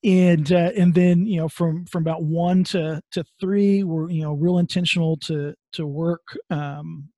and 0.03 0.51
uh, 0.51 0.71
and 0.77 0.93
then 0.93 1.25
you 1.25 1.37
know 1.37 1.49
from 1.49 1.85
from 1.85 2.03
about 2.03 2.23
one 2.23 2.63
to 2.65 3.01
to 3.11 3.23
three, 3.39 3.83
we're 3.83 4.09
you 4.09 4.21
know 4.21 4.33
real 4.33 4.57
intentional 4.57 5.17
to 5.25 5.53
to 5.73 5.85
work 5.87 6.37
um, 6.49 7.09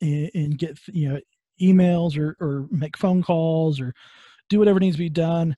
and, 0.00 0.30
and 0.34 0.58
get 0.58 0.78
you 0.88 1.08
know 1.08 1.20
emails 1.60 2.16
or, 2.16 2.36
or 2.40 2.66
make 2.70 2.96
phone 2.96 3.22
calls 3.22 3.80
or 3.80 3.92
do 4.48 4.58
whatever 4.58 4.80
needs 4.80 4.96
to 4.96 5.02
be 5.02 5.08
done 5.08 5.56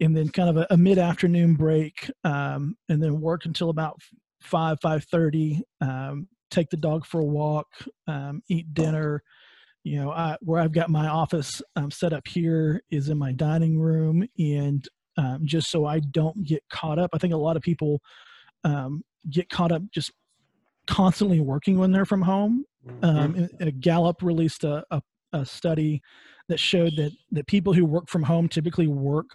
and 0.00 0.16
then 0.16 0.28
kind 0.28 0.48
of 0.48 0.56
a, 0.56 0.66
a 0.70 0.76
mid-afternoon 0.76 1.54
break 1.54 2.10
um, 2.24 2.74
and 2.88 3.02
then 3.02 3.20
work 3.20 3.44
until 3.44 3.70
about 3.70 4.00
5 4.40 4.78
5.30 4.80 5.60
um, 5.80 6.26
take 6.50 6.70
the 6.70 6.76
dog 6.76 7.04
for 7.06 7.20
a 7.20 7.24
walk 7.24 7.66
um, 8.06 8.42
eat 8.48 8.72
dinner 8.74 9.22
you 9.84 10.00
know 10.00 10.10
I, 10.10 10.36
where 10.40 10.60
i've 10.60 10.72
got 10.72 10.90
my 10.90 11.08
office 11.08 11.60
um, 11.76 11.90
set 11.90 12.12
up 12.12 12.26
here 12.26 12.82
is 12.90 13.08
in 13.08 13.18
my 13.18 13.32
dining 13.32 13.78
room 13.78 14.26
and 14.38 14.86
um, 15.16 15.40
just 15.44 15.70
so 15.70 15.84
i 15.86 16.00
don't 16.00 16.44
get 16.44 16.62
caught 16.70 16.98
up 16.98 17.10
i 17.12 17.18
think 17.18 17.32
a 17.32 17.38
lot 17.38 17.56
of 17.56 17.62
people 17.62 18.00
um, 18.64 19.02
get 19.30 19.48
caught 19.48 19.72
up 19.72 19.82
just 19.92 20.12
constantly 20.86 21.40
working 21.40 21.78
when 21.78 21.92
they're 21.92 22.04
from 22.04 22.22
home 22.22 22.64
um, 23.02 23.48
Gallup 23.78 24.22
released 24.22 24.64
a, 24.64 24.84
a, 24.90 25.00
a 25.32 25.46
study 25.46 26.02
that 26.48 26.58
showed 26.58 26.96
that 26.96 27.12
that 27.30 27.46
people 27.46 27.72
who 27.72 27.84
work 27.84 28.08
from 28.08 28.22
home 28.22 28.48
typically 28.48 28.88
work 28.88 29.26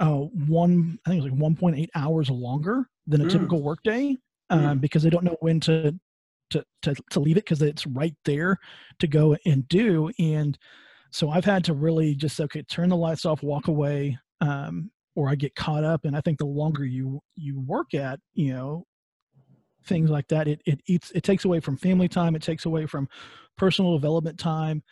uh, 0.00 0.14
one 0.46 0.98
I 1.06 1.10
think 1.10 1.24
it 1.24 1.32
was 1.32 1.32
like 1.32 1.58
1.8 1.58 1.86
hours 1.94 2.30
longer 2.30 2.88
than 3.06 3.20
a 3.20 3.24
mm. 3.24 3.30
typical 3.30 3.62
workday 3.62 4.16
um, 4.50 4.60
mm. 4.60 4.80
because 4.80 5.02
they 5.02 5.10
don't 5.10 5.24
know 5.24 5.36
when 5.40 5.60
to 5.60 5.98
to 6.50 6.64
to, 6.82 6.94
to 7.10 7.20
leave 7.20 7.36
it 7.36 7.44
because 7.44 7.62
it's 7.62 7.86
right 7.86 8.14
there 8.24 8.58
to 8.98 9.06
go 9.06 9.36
and 9.46 9.68
do 9.68 10.10
and 10.18 10.58
so 11.10 11.30
I've 11.30 11.44
had 11.44 11.64
to 11.64 11.74
really 11.74 12.14
just 12.14 12.40
okay 12.40 12.62
turn 12.62 12.88
the 12.88 12.96
lights 12.96 13.24
off 13.24 13.42
walk 13.42 13.68
away 13.68 14.18
um, 14.40 14.90
or 15.16 15.28
I 15.28 15.34
get 15.34 15.54
caught 15.54 15.84
up 15.84 16.04
and 16.04 16.16
I 16.16 16.20
think 16.20 16.38
the 16.38 16.46
longer 16.46 16.84
you 16.84 17.20
you 17.36 17.60
work 17.60 17.94
at 17.94 18.20
you 18.34 18.52
know 18.52 18.84
things 19.84 20.10
like 20.10 20.28
that 20.28 20.48
it 20.48 20.60
it 20.66 20.80
eats 20.86 21.10
it 21.12 21.22
takes 21.22 21.44
away 21.44 21.60
from 21.60 21.76
family 21.76 22.08
time 22.08 22.36
it 22.36 22.42
takes 22.42 22.66
away 22.66 22.86
from 22.86 23.08
personal 23.56 23.96
development 23.96 24.38
time 24.38 24.82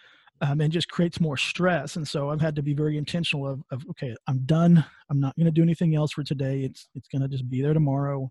um, 0.40 0.61
and 0.61 0.73
just 0.73 0.88
creates 0.88 1.21
more 1.21 1.37
stress. 1.37 1.97
And 1.97 2.07
so 2.07 2.31
I've 2.31 2.40
had 2.40 2.57
to 2.57 2.62
be 2.62 2.75
very 2.75 2.99
intentional 2.99 3.47
of, 3.49 3.62
of 3.71 3.85
okay, 3.90 4.14
I'm 4.27 4.40
done. 4.40 4.85
I'm 5.11 5.21
not 5.21 5.35
going 5.37 5.47
to 5.47 5.53
do 5.53 5.62
anything 5.62 5.95
else 5.95 6.12
for 6.12 6.23
today. 6.23 6.61
It's 6.61 6.88
it's 6.95 7.09
going 7.09 7.23
to 7.23 7.29
just 7.29 7.49
be 7.49 7.62
there 7.62 7.75
tomorrow, 7.75 8.31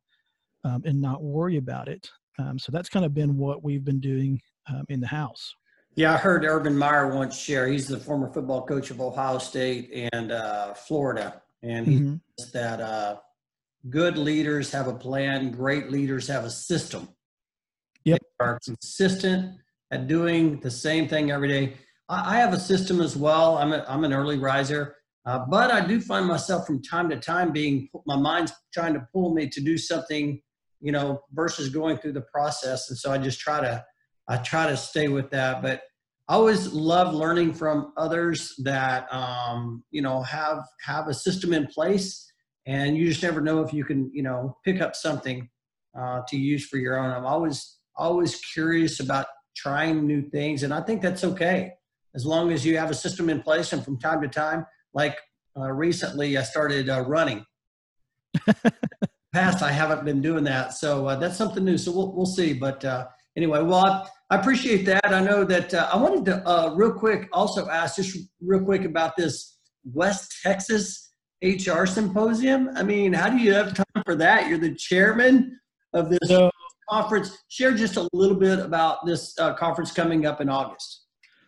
um, 0.64 0.84
and 0.86 1.02
not 1.02 1.24
worry 1.24 1.58
about 1.58 1.88
it. 1.88 2.10
Um, 2.39 2.60
so 2.60 2.71
that's 2.71 2.89
kind 2.89 3.06
of 3.06 3.13
been 3.13 3.38
what 3.38 3.63
we've 3.63 3.84
been 3.84 4.00
doing 4.00 4.41
um, 4.69 4.84
in 4.89 5.00
the 5.00 5.08
house. 5.08 5.56
Yeah, 5.95 6.13
I 6.13 6.17
heard 6.17 6.43
Urban 6.43 6.78
Meyer 6.78 7.15
once 7.15 7.38
share. 7.38 7.67
He's 7.67 7.88
the 7.88 7.98
former 7.98 8.32
football 8.34 8.65
coach 8.65 8.91
of 8.91 9.00
Ohio 9.00 9.38
State 9.38 10.10
and 10.13 10.32
uh, 10.32 10.74
Florida, 10.74 11.41
and 11.63 11.88
he 11.88 11.95
mm-hmm. 11.95 12.15
says 12.38 12.52
that 12.52 12.82
uh, 12.82 13.17
good 13.89 14.17
leaders 14.17 14.71
have 14.71 14.88
a 14.88 14.93
plan, 14.93 15.52
great 15.52 15.89
leaders 15.89 16.28
have 16.28 16.43
a 16.43 16.50
system. 16.50 17.08
Yep, 18.04 18.19
they 18.19 18.45
are 18.45 18.60
consistent 18.65 19.56
at 19.91 20.08
doing 20.08 20.60
the 20.60 20.71
same 20.71 21.08
thing 21.08 21.32
every 21.32 21.48
day. 21.48 21.78
I, 22.10 22.36
I 22.36 22.39
have 22.39 22.54
a 22.54 22.60
system 22.60 23.00
as 23.00 23.15
well. 23.15 23.58
I'm 23.58 23.71
a, 23.71 23.86
I'm 23.88 24.04
an 24.04 24.12
early 24.12 24.38
riser, 24.38 24.98
uh, 25.26 25.45
but 25.50 25.71
I 25.71 25.86
do 25.86 26.02
find 26.02 26.26
myself 26.26 26.67
from 26.67 26.82
time 26.82 27.10
to 27.10 27.15
time 27.15 27.54
being 27.54 27.88
my 28.06 28.17
mind's 28.17 28.52
trying 28.74 28.93
to 28.95 29.08
pull 29.13 29.34
me 29.34 29.48
to 29.48 29.62
do 29.62 29.78
something, 29.78 30.41
you 30.82 30.92
know, 30.92 31.22
versus 31.34 31.70
going 31.70 31.98
through 31.98 32.14
the 32.14 32.26
process, 32.34 32.90
and 32.90 32.98
so 32.98 33.12
I 33.12 33.18
just 33.18 33.40
try 33.40 33.62
to 33.62 33.84
I 34.28 34.38
try 34.38 34.68
to 34.68 34.78
stay 34.78 35.08
with 35.08 35.30
that. 35.32 35.62
But 35.62 35.82
I 36.28 36.36
always 36.36 36.74
love 36.74 37.14
learning 37.14 37.54
from 37.54 37.94
others 37.98 38.54
that 38.64 39.12
um, 39.14 39.84
you 39.92 40.02
know 40.02 40.22
have 40.22 40.64
have 40.86 41.08
a 41.08 41.14
system 41.14 41.54
in 41.54 41.68
place, 41.68 42.26
and 42.66 42.98
you 42.98 43.08
just 43.08 43.24
never 43.24 43.42
know 43.42 43.62
if 43.62 43.74
you 43.74 43.84
can 43.84 44.12
you 44.14 44.24
know 44.24 44.58
pick 44.66 44.82
up 44.82 44.96
something 44.96 45.50
uh, 45.98 46.22
to 46.28 46.38
use 46.38 46.66
for 46.68 46.78
your 46.78 47.00
own. 47.00 47.12
I'm 47.12 47.26
always 47.26 47.78
always 47.96 48.36
curious 48.54 49.00
about 49.00 49.28
trying 49.56 50.06
new 50.06 50.22
things, 50.30 50.64
and 50.64 50.74
I 50.74 50.82
think 50.82 51.02
that's 51.02 51.24
okay 51.24 51.72
as 52.16 52.26
long 52.26 52.52
as 52.52 52.66
you 52.66 52.78
have 52.78 52.90
a 52.90 52.96
system 52.96 53.30
in 53.30 53.42
place. 53.42 53.74
And 53.74 53.84
from 53.84 54.00
time 54.00 54.22
to 54.22 54.28
time, 54.28 54.66
like 54.94 55.18
uh, 55.58 55.72
recently, 55.72 56.38
I 56.38 56.44
started 56.44 56.90
uh, 56.90 57.02
running. 57.02 57.46
Past, 59.36 59.62
I 59.62 59.69
haven't 59.69 60.06
been 60.06 60.21
doing 60.21 60.45
that, 60.45 60.74
so 60.76 61.08
uh, 61.08 61.17
that's 61.17 61.36
something 61.36 61.65
new. 61.65 61.78
So 61.78 61.91
we'll 61.91 62.15
we'll 62.15 62.26
see, 62.26 62.54
but 62.54 62.86
uh, 62.86 63.08
anyway, 63.36 63.62
well, 63.63 64.10
I 64.30 64.38
appreciate 64.38 64.86
that. 64.86 65.04
I 65.04 65.19
know 65.19 65.43
that 65.43 65.74
uh, 65.74 65.89
I 65.91 65.98
wanted 65.98 66.24
to 66.24 66.48
uh, 66.48 66.74
real 66.74 66.93
quick 66.93 67.28
also 67.34 67.67
ask 67.67 67.98
just 67.98 68.17
real 68.39 68.63
quick 68.63 68.86
about 68.86 69.17
this 69.17 69.58
West 69.84 70.34
Texas 70.41 71.12
HR 71.43 71.86
symposium. 71.86 72.69
I 72.76 72.84
mean, 72.84 73.12
how 73.12 73.28
do 73.28 73.36
you 73.36 73.54
have 73.54 73.74
time 73.74 74.04
for 74.06 74.15
that? 74.15 74.48
You're 74.48 74.58
the 74.58 74.74
chairman 74.74 75.60
of 75.93 76.10
this 76.10 76.19
so, 76.28 76.50
conference. 76.89 77.38
Share 77.50 77.74
just 77.74 77.98
a 77.98 78.08
little 78.13 78.38
bit 78.38 78.60
about 78.60 79.06
this 79.06 79.38
uh, 79.38 79.54
conference 79.56 79.91
coming 79.91 80.26
up 80.26 80.39
in 80.39 80.48
August. 80.48 81.02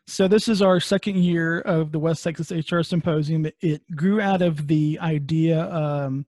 So 0.07 0.27
this 0.27 0.49
is 0.49 0.61
our 0.61 0.81
second 0.81 1.23
year 1.23 1.61
of 1.61 1.93
the 1.93 1.99
West 1.99 2.21
Texas 2.21 2.51
HR 2.51 2.81
Symposium. 2.81 3.47
It 3.61 3.81
grew 3.95 4.19
out 4.19 4.41
of 4.41 4.67
the 4.67 4.99
idea 5.01 5.73
um, 5.73 6.25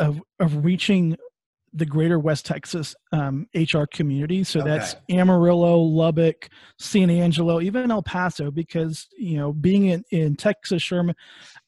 of 0.00 0.20
of 0.38 0.64
reaching 0.64 1.16
the 1.72 1.86
greater 1.86 2.18
West 2.18 2.46
Texas 2.46 2.94
um, 3.12 3.46
HR 3.54 3.84
community. 3.92 4.42
So 4.44 4.60
okay. 4.60 4.70
that's 4.70 4.96
Amarillo, 5.08 5.78
Lubbock, 5.78 6.48
San 6.78 7.10
Angelo, 7.10 7.60
even 7.60 7.90
El 7.90 8.02
Paso, 8.02 8.50
because, 8.50 9.06
you 9.16 9.36
know, 9.36 9.52
being 9.52 9.86
in, 9.86 10.04
in 10.10 10.36
Texas, 10.36 10.82
Sherman 10.82 11.14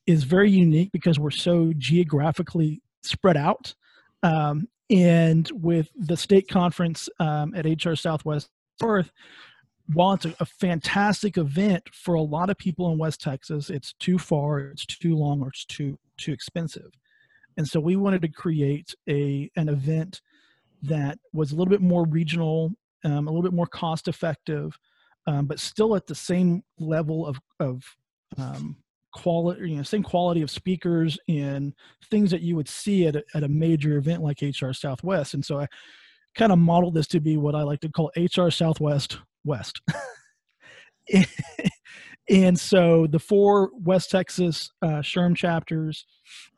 is 0.07 0.25
very 0.25 0.51
unique 0.51 0.91
because 0.93 1.19
we're 1.19 1.31
so 1.31 1.73
geographically 1.79 2.83
spread 3.03 3.37
out. 3.37 3.75
Um, 4.23 4.69
and 4.91 5.49
with 5.55 5.89
the 5.97 6.17
state 6.17 6.49
conference 6.49 7.09
um, 7.21 7.55
at 7.55 7.65
HR 7.65 7.95
Southwest 7.95 8.51
North, 8.81 9.13
while 9.93 10.15
it's 10.15 10.25
a, 10.25 10.35
a, 10.41 10.47
fantastic 10.47 11.37
event 11.37 11.83
for 11.93 12.15
a 12.15 12.23
lot 12.23 12.51
of 12.51 12.57
people 12.57 12.91
in 12.93 12.99
West 12.99 13.21
Texas, 13.21 13.69
it's 13.69 13.95
too 13.95 14.19
far, 14.19 14.61
it's 14.61 14.87
too 14.87 15.17
long, 15.17 15.43
or 15.43 15.49
it's 15.49 15.65
too 15.65 15.99
too 16.19 16.33
expensive 16.33 16.93
and 17.57 17.67
so 17.67 17.81
we 17.81 17.97
wanted 17.97 18.23
to 18.23 18.29
create 18.29 18.95
a 19.09 19.51
an 19.57 19.69
event 19.69 20.21
that 20.83 21.19
was 21.33 21.53
a 21.53 21.55
little 21.55 21.71
bit 21.71 21.81
more 21.81 22.07
regional 22.07 22.73
um, 23.05 23.27
a 23.27 23.31
little 23.31 23.43
bit 23.43 23.53
more 23.53 23.67
cost 23.67 24.09
effective 24.09 24.77
um, 25.27 25.47
but 25.47 25.61
still 25.61 25.95
at 25.95 26.07
the 26.07 26.15
same 26.15 26.63
level 26.79 27.27
of 27.27 27.39
of 27.61 27.83
um, 28.39 28.77
quality 29.13 29.71
you 29.71 29.77
know 29.77 29.83
same 29.83 30.03
quality 30.03 30.43
of 30.43 30.51
speakers 30.51 31.19
and 31.29 31.75
things 32.11 32.31
that 32.31 32.41
you 32.41 32.57
would 32.57 32.69
see 32.69 33.07
at 33.07 33.17
a, 33.17 33.23
at 33.35 33.45
a 33.45 33.49
major 33.49 33.99
event 33.99 34.23
like 34.23 34.39
hr 34.41 34.73
southwest. 34.73 35.35
And 35.35 35.45
so 35.45 35.61
i 35.61 35.67
kind 36.35 36.51
of 36.53 36.59
modeled 36.59 36.95
this 36.95 37.07
to 37.09 37.21
be 37.21 37.37
what 37.37 37.55
i 37.55 37.63
like 37.63 37.81
to 37.81 37.91
call 37.91 38.11
hr 38.17 38.49
southwest 38.49 39.19
west 39.45 39.83
and 42.31 42.59
so 42.59 43.07
the 43.07 43.19
four 43.19 43.71
West 43.75 44.11
Texas 44.11 44.71
uh, 44.81 45.01
SHRM 45.01 45.37
chapters, 45.37 46.07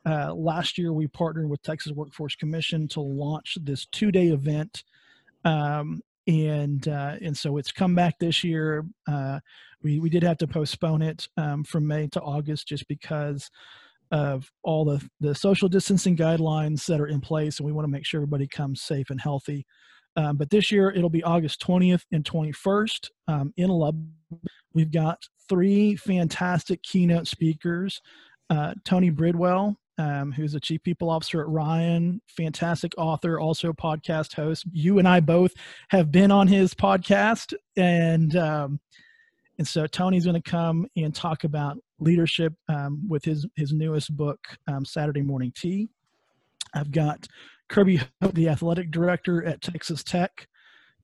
uh, 0.06 0.34
last 0.34 0.76
year 0.76 0.92
we 0.92 1.06
partnered 1.08 1.48
with 1.48 1.62
Texas 1.62 1.92
Workforce 1.92 2.36
Commission 2.36 2.86
to 2.88 3.00
launch 3.00 3.56
this 3.62 3.86
two-day 3.86 4.28
event, 4.28 4.84
um, 5.44 6.00
and 6.26 6.86
uh, 6.88 7.16
and 7.20 7.36
so 7.36 7.56
it's 7.56 7.72
come 7.72 7.94
back 7.94 8.18
this 8.18 8.44
year. 8.44 8.84
Uh, 9.06 9.40
we 9.82 10.00
we 10.00 10.10
did 10.10 10.22
have 10.22 10.38
to 10.38 10.46
postpone 10.46 11.02
it 11.02 11.28
um, 11.36 11.64
from 11.64 11.86
May 11.86 12.08
to 12.08 12.20
August 12.20 12.68
just 12.68 12.86
because 12.88 13.50
of 14.10 14.50
all 14.62 14.84
the 14.84 15.06
the 15.20 15.34
social 15.34 15.68
distancing 15.68 16.16
guidelines 16.16 16.84
that 16.86 17.00
are 17.00 17.08
in 17.08 17.20
place, 17.20 17.58
and 17.58 17.66
we 17.66 17.72
want 17.72 17.84
to 17.84 17.90
make 17.92 18.04
sure 18.04 18.18
everybody 18.18 18.46
comes 18.46 18.82
safe 18.82 19.08
and 19.10 19.20
healthy. 19.20 19.66
Um, 20.16 20.36
but 20.36 20.50
this 20.50 20.70
year 20.70 20.90
it'll 20.90 21.10
be 21.10 21.22
August 21.22 21.60
20th 21.66 22.04
and 22.12 22.24
21st 22.24 23.08
um, 23.28 23.52
in 23.56 23.68
Lubbock. 23.68 24.00
We've 24.72 24.90
got 24.90 25.22
three 25.48 25.96
fantastic 25.96 26.82
keynote 26.82 27.26
speakers. 27.26 28.00
Uh, 28.50 28.74
Tony 28.84 29.10
Bridwell, 29.10 29.76
um, 29.98 30.32
who's 30.32 30.52
the 30.52 30.60
chief 30.60 30.82
people 30.82 31.10
officer 31.10 31.40
at 31.40 31.48
Ryan, 31.48 32.20
fantastic 32.28 32.92
author, 32.98 33.40
also 33.40 33.72
podcast 33.72 34.34
host. 34.34 34.64
You 34.72 34.98
and 34.98 35.08
I 35.08 35.20
both 35.20 35.52
have 35.90 36.10
been 36.10 36.30
on 36.30 36.48
his 36.48 36.74
podcast, 36.74 37.54
and 37.76 38.34
um, 38.36 38.80
and 39.58 39.66
so 39.66 39.86
Tony's 39.86 40.24
going 40.24 40.40
to 40.40 40.50
come 40.50 40.86
and 40.96 41.14
talk 41.14 41.44
about 41.44 41.78
leadership 42.00 42.52
um, 42.68 43.06
with 43.08 43.24
his 43.24 43.46
his 43.56 43.72
newest 43.72 44.14
book, 44.16 44.40
um, 44.66 44.84
Saturday 44.84 45.22
Morning 45.22 45.52
Tea. 45.56 45.88
I've 46.74 46.90
got 46.90 47.26
Kirby, 47.68 48.00
the 48.32 48.48
athletic 48.48 48.90
director 48.90 49.44
at 49.44 49.60
Texas 49.60 50.02
Tech, 50.02 50.48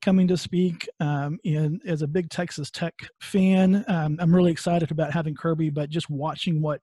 coming 0.01 0.29
to 0.29 0.37
speak. 0.37 0.89
Um, 1.01 1.39
and 1.45 1.81
as 1.87 2.03
a 2.03 2.07
big 2.07 2.31
Texas 2.31 2.71
Tech 2.71 2.95
fan, 3.21 3.85
um, 3.89 4.17
I'm 4.21 4.35
really 4.35 4.53
excited 4.53 4.91
about 4.91 5.13
having 5.13 5.35
Kirby, 5.35 5.71
but 5.71 5.91
just 5.91 6.11
watching 6.11 6.61
what 6.63 6.81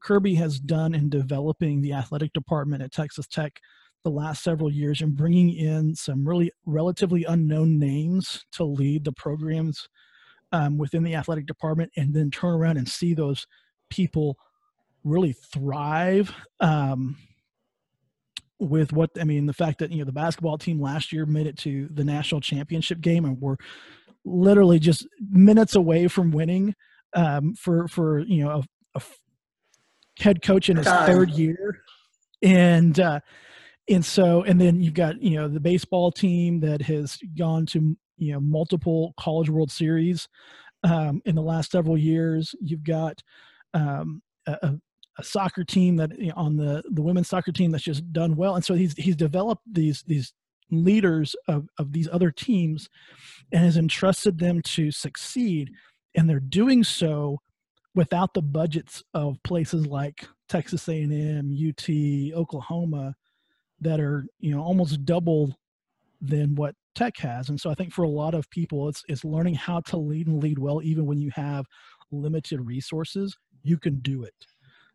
Kirby 0.00 0.34
has 0.36 0.60
done 0.60 0.94
in 0.94 1.08
developing 1.08 1.80
the 1.80 1.92
athletic 1.92 2.32
department 2.32 2.82
at 2.82 2.92
Texas 2.92 3.26
Tech 3.26 3.60
the 4.04 4.10
last 4.10 4.42
several 4.42 4.70
years 4.72 5.00
and 5.00 5.16
bringing 5.16 5.50
in 5.50 5.94
some 5.94 6.26
really 6.26 6.52
relatively 6.66 7.24
unknown 7.24 7.78
names 7.78 8.44
to 8.52 8.64
lead 8.64 9.04
the 9.04 9.12
programs 9.12 9.88
um, 10.52 10.78
within 10.78 11.02
the 11.02 11.14
athletic 11.14 11.46
department 11.46 11.90
and 11.96 12.14
then 12.14 12.30
turn 12.30 12.54
around 12.54 12.76
and 12.76 12.88
see 12.88 13.12
those 13.12 13.46
people 13.90 14.38
really 15.04 15.32
thrive 15.32 16.32
um, 16.60 17.16
with 18.60 18.92
what 18.92 19.10
I 19.20 19.24
mean, 19.24 19.46
the 19.46 19.52
fact 19.52 19.78
that 19.78 19.92
you 19.92 19.98
know 19.98 20.04
the 20.04 20.12
basketball 20.12 20.58
team 20.58 20.80
last 20.80 21.12
year 21.12 21.26
made 21.26 21.46
it 21.46 21.56
to 21.58 21.88
the 21.92 22.04
national 22.04 22.40
championship 22.40 23.00
game 23.00 23.24
and 23.24 23.40
were 23.40 23.58
literally 24.24 24.78
just 24.78 25.06
minutes 25.30 25.74
away 25.74 26.08
from 26.08 26.30
winning 26.30 26.74
um, 27.14 27.54
for 27.54 27.88
for 27.88 28.20
you 28.20 28.44
know 28.44 28.50
a, 28.50 28.98
a 28.98 29.02
head 30.18 30.42
coach 30.42 30.68
in 30.68 30.76
his 30.76 30.86
third 30.86 31.30
year, 31.30 31.82
and 32.42 32.98
uh, 32.98 33.20
and 33.88 34.04
so 34.04 34.42
and 34.42 34.60
then 34.60 34.80
you've 34.80 34.94
got 34.94 35.20
you 35.22 35.36
know 35.36 35.48
the 35.48 35.60
baseball 35.60 36.10
team 36.10 36.60
that 36.60 36.82
has 36.82 37.18
gone 37.36 37.66
to 37.66 37.96
you 38.16 38.32
know 38.32 38.40
multiple 38.40 39.14
college 39.18 39.48
World 39.48 39.70
Series 39.70 40.28
um, 40.84 41.22
in 41.24 41.34
the 41.34 41.42
last 41.42 41.70
several 41.70 41.96
years. 41.96 42.54
You've 42.60 42.84
got 42.84 43.22
um, 43.74 44.22
a, 44.46 44.74
a 45.18 45.24
soccer 45.24 45.64
team 45.64 45.96
that 45.96 46.18
you 46.18 46.28
know, 46.28 46.34
on 46.36 46.56
the 46.56 46.82
the 46.90 47.02
women's 47.02 47.28
soccer 47.28 47.52
team 47.52 47.70
that's 47.70 47.84
just 47.84 48.12
done 48.12 48.36
well, 48.36 48.54
and 48.54 48.64
so 48.64 48.74
he's 48.74 48.94
he's 48.94 49.16
developed 49.16 49.62
these 49.70 50.02
these 50.06 50.32
leaders 50.70 51.34
of 51.48 51.68
of 51.78 51.92
these 51.92 52.08
other 52.12 52.30
teams, 52.30 52.88
and 53.52 53.64
has 53.64 53.76
entrusted 53.76 54.38
them 54.38 54.62
to 54.62 54.90
succeed, 54.90 55.70
and 56.14 56.28
they're 56.28 56.40
doing 56.40 56.84
so 56.84 57.38
without 57.94 58.32
the 58.32 58.42
budgets 58.42 59.02
of 59.14 59.42
places 59.42 59.86
like 59.86 60.26
Texas 60.48 60.88
A&M, 60.88 61.52
UT, 61.52 61.88
Oklahoma, 62.38 63.14
that 63.80 64.00
are 64.00 64.24
you 64.38 64.54
know 64.54 64.62
almost 64.62 65.04
double 65.04 65.58
than 66.20 66.54
what 66.54 66.74
tech 66.94 67.16
has. 67.18 67.48
And 67.48 67.60
so 67.60 67.70
i 67.70 67.74
think 67.74 67.92
for 67.92 68.02
a 68.04 68.08
lot 68.08 68.34
of 68.34 68.50
people 68.50 68.88
it's 68.88 69.04
it's 69.08 69.24
learning 69.24 69.54
how 69.54 69.80
to 69.80 69.96
lead 69.96 70.26
and 70.26 70.42
lead 70.42 70.58
well 70.58 70.82
even 70.82 71.06
when 71.06 71.20
you 71.20 71.30
have 71.34 71.66
limited 72.10 72.60
resources 72.60 73.36
you 73.62 73.78
can 73.78 74.00
do 74.00 74.24
it 74.24 74.34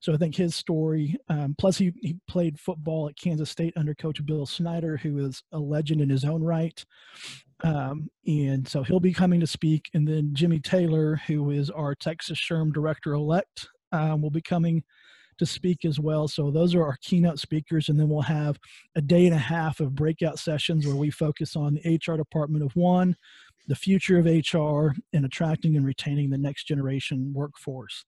so 0.04 0.14
I 0.14 0.18
think 0.18 0.36
his 0.36 0.54
story, 0.54 1.16
um, 1.30 1.56
plus 1.58 1.78
he, 1.78 1.94
he 2.02 2.18
played 2.28 2.60
football 2.60 3.08
at 3.08 3.16
Kansas 3.16 3.50
State 3.50 3.74
under 3.78 3.96
Coach 3.96 4.24
Bill 4.26 4.46
Snyder, 4.46 4.98
who 4.98 5.26
is 5.26 5.42
a 5.54 5.58
legend 5.58 6.02
in 6.02 6.10
his 6.10 6.26
own 6.26 6.44
right. 6.44 6.84
Um, 7.64 8.10
and 8.28 8.68
so 8.68 8.84
he'll 8.84 9.00
be 9.00 9.14
coming 9.14 9.40
to 9.40 9.48
speak. 9.48 9.90
And 9.94 10.06
then 10.06 10.32
Jimmy 10.34 10.60
Taylor, 10.60 11.22
who 11.26 11.52
is 11.52 11.70
our 11.70 11.96
Texas 11.96 12.38
SHRM 12.38 12.74
director 12.74 13.14
elect, 13.14 13.70
um, 13.94 14.22
will 14.22 14.30
be 14.30 14.42
coming 14.42 14.84
to 15.38 15.46
speak 15.46 15.86
as 15.86 16.02
well. 16.02 16.28
So 16.28 16.52
those 16.52 16.76
are 16.76 16.84
our 16.84 16.98
keynote 17.02 17.40
speakers, 17.40 17.88
and 17.88 17.98
then 17.98 18.10
we'll 18.10 18.24
have 18.24 18.60
a 18.96 19.02
day 19.02 19.26
and 19.26 19.34
a 19.34 19.38
half 19.38 19.80
of 19.80 19.96
breakout 19.96 20.38
sessions 20.38 20.86
where 20.86 20.98
we 20.98 21.12
focus 21.12 21.56
on 21.56 21.76
the 21.76 21.96
HR 21.96 22.18
department 22.18 22.66
of 22.66 22.76
one, 22.76 23.16
the 23.70 23.76
future 23.76 24.20
of 24.20 24.26
HR, 24.26 24.98
and 25.14 25.24
attracting 25.24 25.78
and 25.78 25.86
retaining 25.86 26.30
the 26.30 26.38
next 26.38 26.66
generation 26.66 27.32
workforce. 27.34 28.04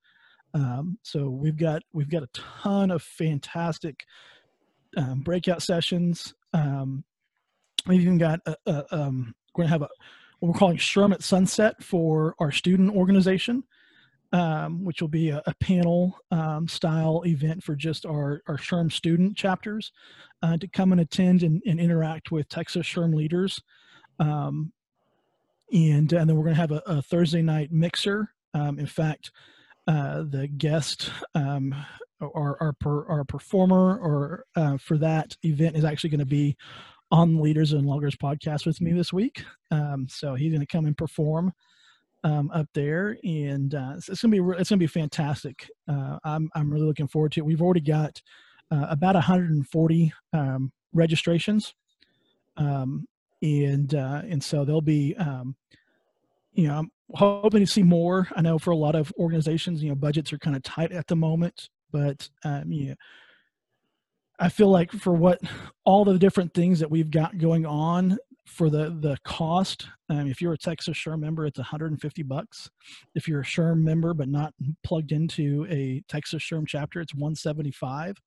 Um, 0.53 0.97
so 1.03 1.29
we've 1.29 1.57
got 1.57 1.81
we've 1.93 2.09
got 2.09 2.23
a 2.23 2.29
ton 2.33 2.91
of 2.91 3.03
fantastic 3.03 4.05
um, 4.95 5.19
breakout 5.19 5.61
sessions. 5.61 6.33
Um, 6.53 7.03
we've 7.87 8.01
even 8.01 8.17
got 8.17 8.39
a, 8.45 8.55
a, 8.65 8.85
um, 8.91 9.35
we're 9.53 9.63
going 9.63 9.67
to 9.67 9.73
have 9.73 9.81
a 9.81 9.89
what 10.39 10.53
we're 10.53 10.59
calling 10.59 10.77
SHRM 10.77 11.13
at 11.13 11.23
Sunset 11.23 11.81
for 11.83 12.35
our 12.39 12.51
student 12.51 12.95
organization, 12.95 13.63
um, 14.33 14.83
which 14.83 15.01
will 15.01 15.09
be 15.09 15.29
a, 15.29 15.41
a 15.45 15.53
panel 15.55 16.17
um, 16.31 16.67
style 16.67 17.23
event 17.25 17.63
for 17.63 17.75
just 17.75 18.05
our, 18.05 18.41
our 18.47 18.57
SHRM 18.57 18.91
student 18.91 19.37
chapters 19.37 19.91
uh, 20.41 20.57
to 20.57 20.67
come 20.67 20.91
and 20.91 21.01
attend 21.01 21.43
and, 21.43 21.61
and, 21.65 21.79
interact 21.79 22.31
with 22.31 22.49
Texas 22.49 22.85
SHRM 22.87 23.13
leaders. 23.15 23.61
Um, 24.19 24.73
and, 25.71 26.11
and 26.11 26.29
then 26.29 26.35
we're 26.35 26.43
going 26.43 26.55
to 26.55 26.61
have 26.61 26.71
a, 26.71 26.81
a, 26.85 27.01
Thursday 27.01 27.41
night 27.41 27.71
mixer. 27.71 28.29
Um, 28.53 28.77
in 28.77 28.85
fact, 28.85 29.31
uh, 29.87 30.23
the 30.23 30.47
guest 30.47 31.11
um, 31.35 31.73
our, 32.21 32.57
our, 32.61 32.73
per, 32.73 33.07
our 33.07 33.23
performer 33.23 33.97
or 33.99 34.45
uh, 34.55 34.77
for 34.77 34.97
that 34.97 35.35
event 35.43 35.75
is 35.75 35.83
actually 35.83 36.09
going 36.09 36.19
to 36.19 36.25
be 36.25 36.55
on 37.11 37.39
Leaders 37.39 37.73
and 37.73 37.85
Lagers 37.85 38.17
podcast 38.17 38.65
with 38.65 38.81
me 38.81 38.91
this 38.91 39.13
week. 39.13 39.43
Um, 39.71 40.07
so 40.09 40.35
he's 40.35 40.51
going 40.51 40.61
to 40.61 40.65
come 40.65 40.85
and 40.85 40.97
perform 40.97 41.53
um, 42.25 42.49
up 42.51 42.67
there, 42.73 43.17
and 43.23 43.75
uh, 43.75 43.93
it's, 43.97 44.09
it's, 44.09 44.23
gonna 44.23 44.31
be 44.31 44.59
it's 44.59 44.69
gonna 44.69 44.79
be 44.79 44.87
fantastic. 44.87 45.69
Uh, 45.87 46.17
I'm 46.23 46.49
I'm 46.55 46.71
really 46.71 46.87
looking 46.87 47.07
forward 47.07 47.31
to 47.33 47.41
it. 47.41 47.45
We've 47.45 47.61
already 47.61 47.81
got 47.81 48.19
uh, 48.71 48.87
about 48.89 49.13
140 49.13 50.13
um, 50.33 50.71
registrations, 50.91 51.75
um, 52.57 53.07
and 53.43 53.93
uh, 53.93 54.23
and 54.27 54.43
so 54.43 54.65
there'll 54.65 54.81
be 54.81 55.15
um, 55.17 55.55
you 56.53 56.67
know 56.67 56.85
hoping 57.13 57.61
to 57.61 57.67
see 57.67 57.83
more. 57.83 58.27
I 58.35 58.41
know 58.41 58.57
for 58.57 58.71
a 58.71 58.77
lot 58.77 58.95
of 58.95 59.13
organizations, 59.17 59.83
you 59.83 59.89
know, 59.89 59.95
budgets 59.95 60.33
are 60.33 60.39
kind 60.39 60.55
of 60.55 60.63
tight 60.63 60.91
at 60.91 61.07
the 61.07 61.15
moment, 61.15 61.69
but 61.91 62.29
um, 62.43 62.71
yeah 62.71 62.95
I 64.39 64.49
feel 64.49 64.69
like 64.69 64.91
for 64.91 65.13
what 65.13 65.39
all 65.85 66.03
the 66.03 66.19
different 66.19 66.53
things 66.53 66.79
that 66.79 66.91
we've 66.91 67.11
got 67.11 67.37
going 67.37 67.65
on 67.65 68.17
for 68.45 68.69
the 68.69 68.95
the 68.99 69.17
cost, 69.23 69.87
um, 70.09 70.27
if 70.27 70.41
you're 70.41 70.53
a 70.53 70.57
Texas 70.57 70.97
SHRM 70.97 71.19
member, 71.19 71.45
it's 71.45 71.57
150 71.57 72.23
bucks. 72.23 72.69
If 73.15 73.27
you're 73.27 73.41
a 73.41 73.45
SHRM 73.45 73.81
member 73.81 74.13
but 74.13 74.27
not 74.27 74.53
plugged 74.83 75.11
into 75.11 75.65
a 75.69 76.03
Texas 76.09 76.43
SHRM 76.43 76.67
chapter, 76.67 77.01
it's 77.01 77.15
175. 77.15 78.17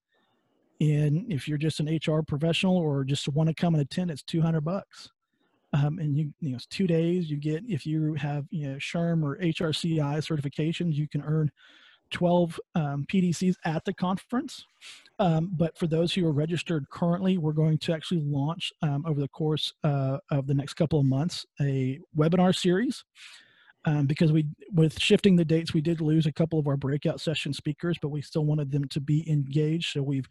And 0.80 1.30
if 1.30 1.48
you're 1.48 1.58
just 1.58 1.80
an 1.80 1.88
HR 1.88 2.22
professional 2.22 2.76
or 2.76 3.04
just 3.04 3.28
want 3.28 3.48
to 3.48 3.54
come 3.54 3.74
and 3.74 3.82
attend, 3.82 4.10
it's 4.10 4.22
200 4.22 4.60
bucks. 4.60 5.10
Um, 5.72 5.98
and 5.98 6.16
you, 6.16 6.32
you 6.40 6.50
know, 6.50 6.56
it's 6.56 6.66
two 6.66 6.86
days. 6.86 7.30
You 7.30 7.36
get 7.36 7.62
if 7.68 7.84
you 7.84 8.14
have 8.14 8.46
you 8.50 8.68
know 8.68 8.76
SHRM 8.76 9.22
or 9.22 9.36
HRCI 9.38 10.18
certifications, 10.18 10.94
you 10.94 11.08
can 11.08 11.22
earn 11.22 11.50
12 12.10 12.58
um, 12.74 13.06
PDCs 13.12 13.56
at 13.64 13.84
the 13.84 13.92
conference. 13.92 14.64
Um, 15.18 15.50
but 15.52 15.76
for 15.76 15.86
those 15.86 16.12
who 16.12 16.26
are 16.26 16.32
registered 16.32 16.88
currently, 16.90 17.38
we're 17.38 17.52
going 17.52 17.78
to 17.78 17.92
actually 17.92 18.20
launch 18.20 18.72
um, 18.82 19.04
over 19.06 19.20
the 19.20 19.28
course 19.28 19.72
uh, 19.84 20.18
of 20.30 20.46
the 20.46 20.54
next 20.54 20.74
couple 20.74 21.00
of 21.00 21.06
months 21.06 21.44
a 21.60 21.98
webinar 22.16 22.54
series. 22.54 23.04
Um, 23.84 24.06
because 24.06 24.32
we, 24.32 24.46
with 24.72 25.00
shifting 25.00 25.36
the 25.36 25.44
dates, 25.44 25.72
we 25.72 25.80
did 25.80 26.00
lose 26.00 26.26
a 26.26 26.32
couple 26.32 26.58
of 26.58 26.66
our 26.66 26.76
breakout 26.76 27.20
session 27.20 27.52
speakers, 27.52 27.96
but 28.02 28.08
we 28.08 28.20
still 28.20 28.44
wanted 28.44 28.70
them 28.70 28.86
to 28.88 29.00
be 29.00 29.28
engaged. 29.30 29.92
So 29.92 30.02
we've 30.02 30.28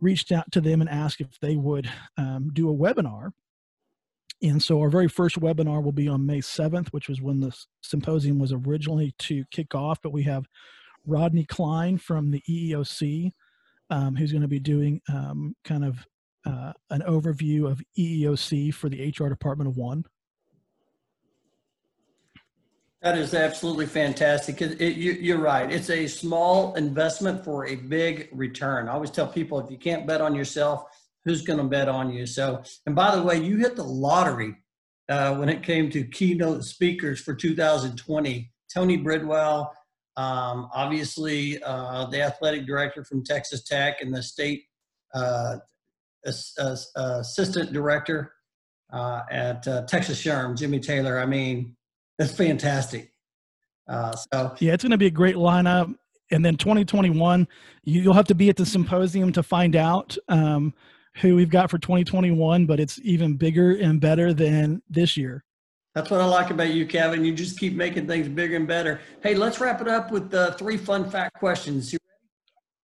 reached 0.00 0.32
out 0.32 0.50
to 0.52 0.60
them 0.60 0.80
and 0.80 0.90
asked 0.90 1.20
if 1.20 1.38
they 1.40 1.56
would 1.56 1.88
um, 2.18 2.50
do 2.52 2.68
a 2.68 2.74
webinar. 2.74 3.30
And 4.42 4.60
so 4.60 4.80
our 4.80 4.88
very 4.88 5.08
first 5.08 5.38
webinar 5.40 5.82
will 5.82 5.92
be 5.92 6.08
on 6.08 6.26
May 6.26 6.40
7th, 6.40 6.88
which 6.88 7.08
was 7.08 7.20
when 7.22 7.40
the 7.40 7.56
symposium 7.80 8.38
was 8.38 8.52
originally 8.52 9.14
to 9.20 9.44
kick 9.52 9.74
off, 9.74 10.00
but 10.02 10.12
we 10.12 10.24
have 10.24 10.46
Rodney 11.06 11.44
Klein 11.44 11.96
from 11.96 12.30
the 12.30 12.42
EEOC, 12.48 13.30
um, 13.90 14.16
who's 14.16 14.32
going 14.32 14.42
to 14.42 14.48
be 14.48 14.58
doing 14.58 15.00
um, 15.08 15.54
kind 15.64 15.84
of 15.84 16.04
uh, 16.44 16.72
an 16.90 17.02
overview 17.02 17.70
of 17.70 17.80
EEOC 17.96 18.74
for 18.74 18.88
the 18.88 19.14
HR 19.16 19.28
Department 19.28 19.68
of 19.68 19.76
One. 19.76 20.04
That 23.00 23.18
is 23.18 23.34
absolutely 23.34 23.86
fantastic. 23.86 24.62
It, 24.62 24.80
it, 24.80 24.96
you, 24.96 25.34
are 25.36 25.40
right. 25.40 25.70
It's 25.70 25.90
a 25.90 26.06
small 26.06 26.74
investment 26.74 27.44
for 27.44 27.66
a 27.66 27.74
big 27.74 28.28
return. 28.32 28.88
I 28.88 28.92
always 28.92 29.10
tell 29.10 29.26
people 29.26 29.58
if 29.58 29.70
you 29.70 29.76
can't 29.76 30.06
bet 30.06 30.20
on 30.20 30.36
yourself, 30.36 30.84
who's 31.24 31.42
going 31.42 31.58
to 31.58 31.64
bet 31.64 31.88
on 31.88 32.12
you? 32.12 32.26
So, 32.26 32.62
and 32.86 32.94
by 32.94 33.14
the 33.14 33.22
way, 33.22 33.38
you 33.38 33.58
hit 33.58 33.76
the 33.76 33.84
lottery 33.84 34.56
uh, 35.08 35.34
when 35.36 35.48
it 35.48 35.62
came 35.62 35.90
to 35.90 36.04
keynote 36.04 36.64
speakers 36.64 37.20
for 37.20 37.34
2020. 37.34 38.50
Tony 38.72 38.96
Bridwell, 38.96 39.70
um, 40.16 40.68
obviously, 40.74 41.62
uh, 41.62 42.06
the 42.06 42.22
athletic 42.22 42.66
director 42.66 43.04
from 43.04 43.24
Texas 43.24 43.64
Tech 43.64 44.00
and 44.00 44.14
the 44.14 44.22
state 44.22 44.64
uh, 45.14 45.56
assistant 46.24 47.72
director 47.72 48.32
uh, 48.92 49.22
at 49.30 49.66
uh, 49.66 49.82
Texas 49.82 50.22
SHRM, 50.22 50.56
Jimmy 50.56 50.78
Taylor. 50.78 51.18
I 51.18 51.26
mean, 51.26 51.76
that's 52.18 52.32
fantastic. 52.32 53.12
Uh, 53.88 54.14
so 54.14 54.54
yeah, 54.58 54.72
it's 54.72 54.84
going 54.84 54.90
to 54.90 54.98
be 54.98 55.06
a 55.06 55.10
great 55.10 55.36
lineup. 55.36 55.94
And 56.30 56.44
then 56.44 56.56
2021, 56.56 57.46
you'll 57.84 58.14
have 58.14 58.26
to 58.26 58.34
be 58.34 58.48
at 58.48 58.56
the 58.56 58.64
symposium 58.64 59.32
to 59.32 59.42
find 59.42 59.76
out 59.76 60.16
um, 60.28 60.72
who 61.16 61.36
we've 61.36 61.50
got 61.50 61.70
for 61.70 61.78
2021. 61.78 62.66
But 62.66 62.80
it's 62.80 62.98
even 63.02 63.36
bigger 63.36 63.72
and 63.72 64.00
better 64.00 64.32
than 64.32 64.82
this 64.88 65.16
year. 65.16 65.44
That's 65.94 66.10
what 66.10 66.20
I 66.20 66.24
like 66.24 66.50
about 66.50 66.70
you, 66.70 66.86
Kevin. 66.86 67.24
You 67.24 67.34
just 67.34 67.58
keep 67.58 67.74
making 67.74 68.06
things 68.06 68.26
bigger 68.28 68.56
and 68.56 68.66
better. 68.66 69.00
Hey, 69.22 69.34
let's 69.34 69.60
wrap 69.60 69.80
it 69.82 69.88
up 69.88 70.10
with 70.10 70.30
the 70.30 70.54
three 70.58 70.78
fun 70.78 71.10
fact 71.10 71.38
questions. 71.38 71.94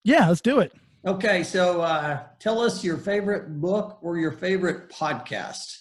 Yeah, 0.02 0.28
let's 0.28 0.40
do 0.40 0.58
it. 0.58 0.72
Okay, 1.06 1.44
so 1.44 1.82
uh, 1.82 2.24
tell 2.40 2.60
us 2.60 2.82
your 2.82 2.96
favorite 2.96 3.60
book 3.60 3.98
or 4.02 4.18
your 4.18 4.32
favorite 4.32 4.90
podcast. 4.90 5.78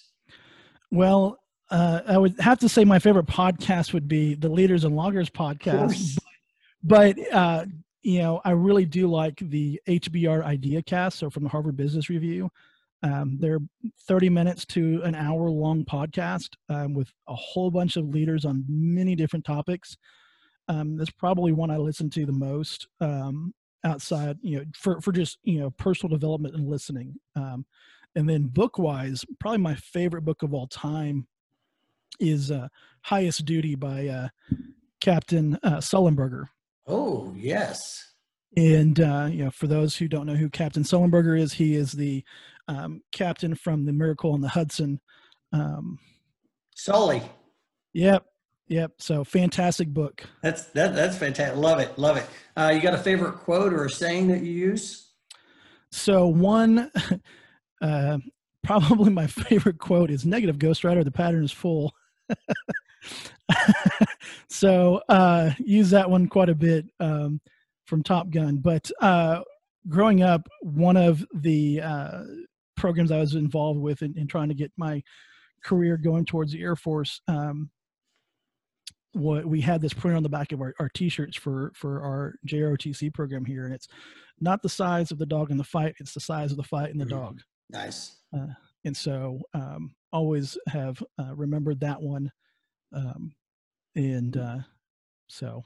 Well, 0.92 1.40
uh, 1.72 2.02
I 2.08 2.20
would 2.20 2.40
have 2.40 2.60
to 2.60 2.70
say 2.70 2.86
my 2.86 3.00
favorite 3.00 3.26
podcast 3.26 3.92
would 3.92 4.08
be 4.08 4.36
the 4.36 4.50
Leaders 4.50 4.84
and 4.84 4.96
Lagers 4.96 5.32
podcast. 5.32 6.20
But, 6.84 7.18
uh, 7.34 7.66
you 8.06 8.20
know, 8.20 8.40
I 8.46 8.52
really 8.52 8.86
do 8.86 9.08
like 9.08 9.38
the 9.38 9.82
HBR 9.88 10.44
Idea 10.46 10.84
Cast, 10.84 11.18
so 11.18 11.32
from 11.32 11.42
the 11.42 11.50
Harvard 11.50 11.76
Business 11.76 12.08
Review. 12.08 12.52
Um, 13.02 13.38
they're 13.40 13.60
30 14.08 14.30
minutes 14.30 14.64
to 14.68 15.02
an 15.04 15.16
hour 15.16 15.50
long 15.50 15.84
podcast 15.84 16.50
um, 16.70 16.94
with 16.94 17.12
a 17.28 17.34
whole 17.34 17.72
bunch 17.72 17.98
of 17.98 18.08
leaders 18.10 18.46
on 18.46 18.64
many 18.70 19.16
different 19.16 19.44
topics. 19.44 19.98
Um, 20.68 20.98
that's 20.98 21.10
probably 21.10 21.52
one 21.52 21.72
I 21.72 21.78
listen 21.78 22.12
to 22.12 22.28
the 22.28 22.32
most 22.32 22.88
um, 23.02 23.56
outside, 23.84 24.38
you 24.44 24.60
know, 24.60 24.66
for, 24.76 25.02
for 25.02 25.12
just, 25.12 25.40
you 25.44 25.60
know, 25.60 25.72
personal 25.72 26.16
development 26.16 26.54
and 26.54 26.68
listening. 26.68 27.16
Um, 27.36 27.66
and 28.16 28.30
then 28.30 28.44
book 28.44 28.78
wise, 28.78 29.26
probably 29.40 29.58
my 29.58 29.76
favorite 29.76 30.26
book 30.26 30.44
of 30.44 30.54
all 30.54 30.68
time 30.68 31.28
is 32.20 32.52
uh, 32.52 32.68
Highest 33.02 33.46
Duty 33.46 33.74
by 33.74 34.08
uh, 34.10 34.28
Captain 35.02 35.58
uh, 35.64 35.78
Sullenberger. 35.78 36.46
Oh, 36.88 37.34
yes. 37.36 38.14
And 38.58 39.00
uh, 39.00 39.28
you 39.32 39.46
know, 39.46 39.52
for 39.52 39.68
those 39.68 39.98
who 39.98 40.08
don't 40.08 40.26
know 40.26 40.36
who 40.36 40.50
Captain 40.50 40.84
Sullenberger 40.84 41.38
is, 41.38 41.54
he 41.54 41.76
is 41.76 41.92
the 41.92 42.24
um, 42.68 43.02
captain 43.12 43.56
from 43.56 43.86
the 43.86 43.94
Miracle 43.94 44.32
on 44.32 44.42
the 44.42 44.48
Hudson. 44.48 45.02
Um, 45.52 46.00
Sully. 46.76 47.22
Yep, 47.94 48.26
yep. 48.68 48.92
So 49.00 49.24
fantastic 49.24 49.90
book. 49.90 50.24
That's 50.42 50.66
that. 50.68 50.96
That's 50.96 51.18
fantastic. 51.18 51.58
Love 51.58 51.80
it. 51.80 51.98
Love 51.98 52.18
it. 52.18 52.26
Uh, 52.56 52.72
you 52.74 52.82
got 52.82 52.94
a 52.94 53.00
favorite 53.00 53.34
quote 53.40 53.74
or 53.74 53.86
a 53.86 53.90
saying 53.90 54.28
that 54.30 54.42
you 54.42 54.52
use? 54.52 55.12
So 55.92 56.28
one, 56.28 56.92
uh, 57.82 58.18
probably 58.64 59.12
my 59.12 59.28
favorite 59.28 59.80
quote 59.80 60.12
is 60.12 60.26
"Negative 60.26 60.58
Ghostrider. 60.58 61.04
The 61.04 61.12
pattern 61.12 61.44
is 61.44 61.52
full." 61.52 61.94
so 64.50 65.02
uh, 65.10 65.52
use 65.60 65.90
that 65.92 66.10
one 66.10 66.28
quite 66.28 66.50
a 66.50 66.56
bit 66.56 66.86
um, 67.00 67.40
from 67.86 68.04
Top 68.04 68.30
Gun. 68.30 68.58
But 68.58 68.90
uh, 69.02 69.42
growing 69.88 70.22
up, 70.22 70.48
one 70.62 70.98
of 70.98 71.26
the 71.34 71.82
uh, 71.82 72.24
programs 72.76 73.12
I 73.12 73.20
was 73.20 73.36
involved 73.36 73.80
with 73.80 74.02
in, 74.02 74.18
in, 74.18 74.28
trying 74.28 74.50
to 74.50 74.56
get 74.56 74.72
my 74.78 75.02
career 75.64 75.98
going 75.98 76.26
towards 76.26 76.52
the 76.52 76.62
Air 76.62 76.76
Force. 76.76 77.22
Um, 77.28 77.70
what 79.14 79.46
we 79.46 79.62
had 79.62 79.82
this 79.82 79.94
print 79.94 80.18
on 80.18 80.24
the 80.24 80.30
back 80.30 80.52
of 80.52 80.60
our, 80.60 80.74
our 80.80 80.90
t-shirts 80.90 81.38
for 81.38 81.72
for 81.74 82.04
our 82.04 82.36
JROTC 82.48 83.14
program 83.14 83.46
here, 83.46 83.66
and 83.66 83.74
it's 83.74 83.88
not 84.42 84.62
the 84.62 84.70
size 84.70 85.12
of 85.12 85.18
the 85.18 85.26
dog 85.26 85.52
in 85.52 85.58
the 85.58 85.64
fight; 85.64 85.96
it's 86.00 86.14
the 86.14 86.20
size 86.20 86.52
of 86.52 86.58
the 86.58 86.64
fight 86.64 86.92
in 86.92 86.98
the 86.98 87.06
mm-hmm. 87.06 87.18
dog. 87.18 87.42
Nice. 87.70 88.18
Uh, 88.36 88.48
and 88.84 88.96
so, 88.96 89.40
um, 89.54 89.92
always 90.16 90.58
have 90.68 91.04
uh, 91.20 91.36
remembered 91.36 91.80
that 91.82 92.02
one, 92.02 92.32
um, 92.94 93.34
and 93.96 94.38
uh, 94.38 94.58
so. 95.28 95.64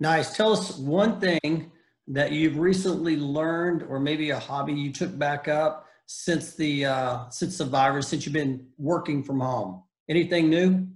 Nice. 0.00 0.36
Tell 0.36 0.52
us 0.52 0.76
one 0.76 1.20
thing 1.20 1.70
that 2.08 2.32
you've 2.32 2.58
recently 2.58 3.16
learned, 3.16 3.84
or 3.84 4.00
maybe 4.00 4.30
a 4.30 4.38
hobby 4.38 4.72
you 4.72 4.92
took 4.92 5.16
back 5.16 5.46
up 5.46 5.86
since 6.06 6.54
the 6.54 6.84
uh, 6.84 7.28
since 7.30 7.58
the 7.58 7.64
virus, 7.64 8.08
since 8.08 8.26
you've 8.26 8.32
been 8.32 8.66
working 8.76 9.22
from 9.22 9.40
home? 9.40 9.84
Anything 10.08 10.50
new? 10.50 10.88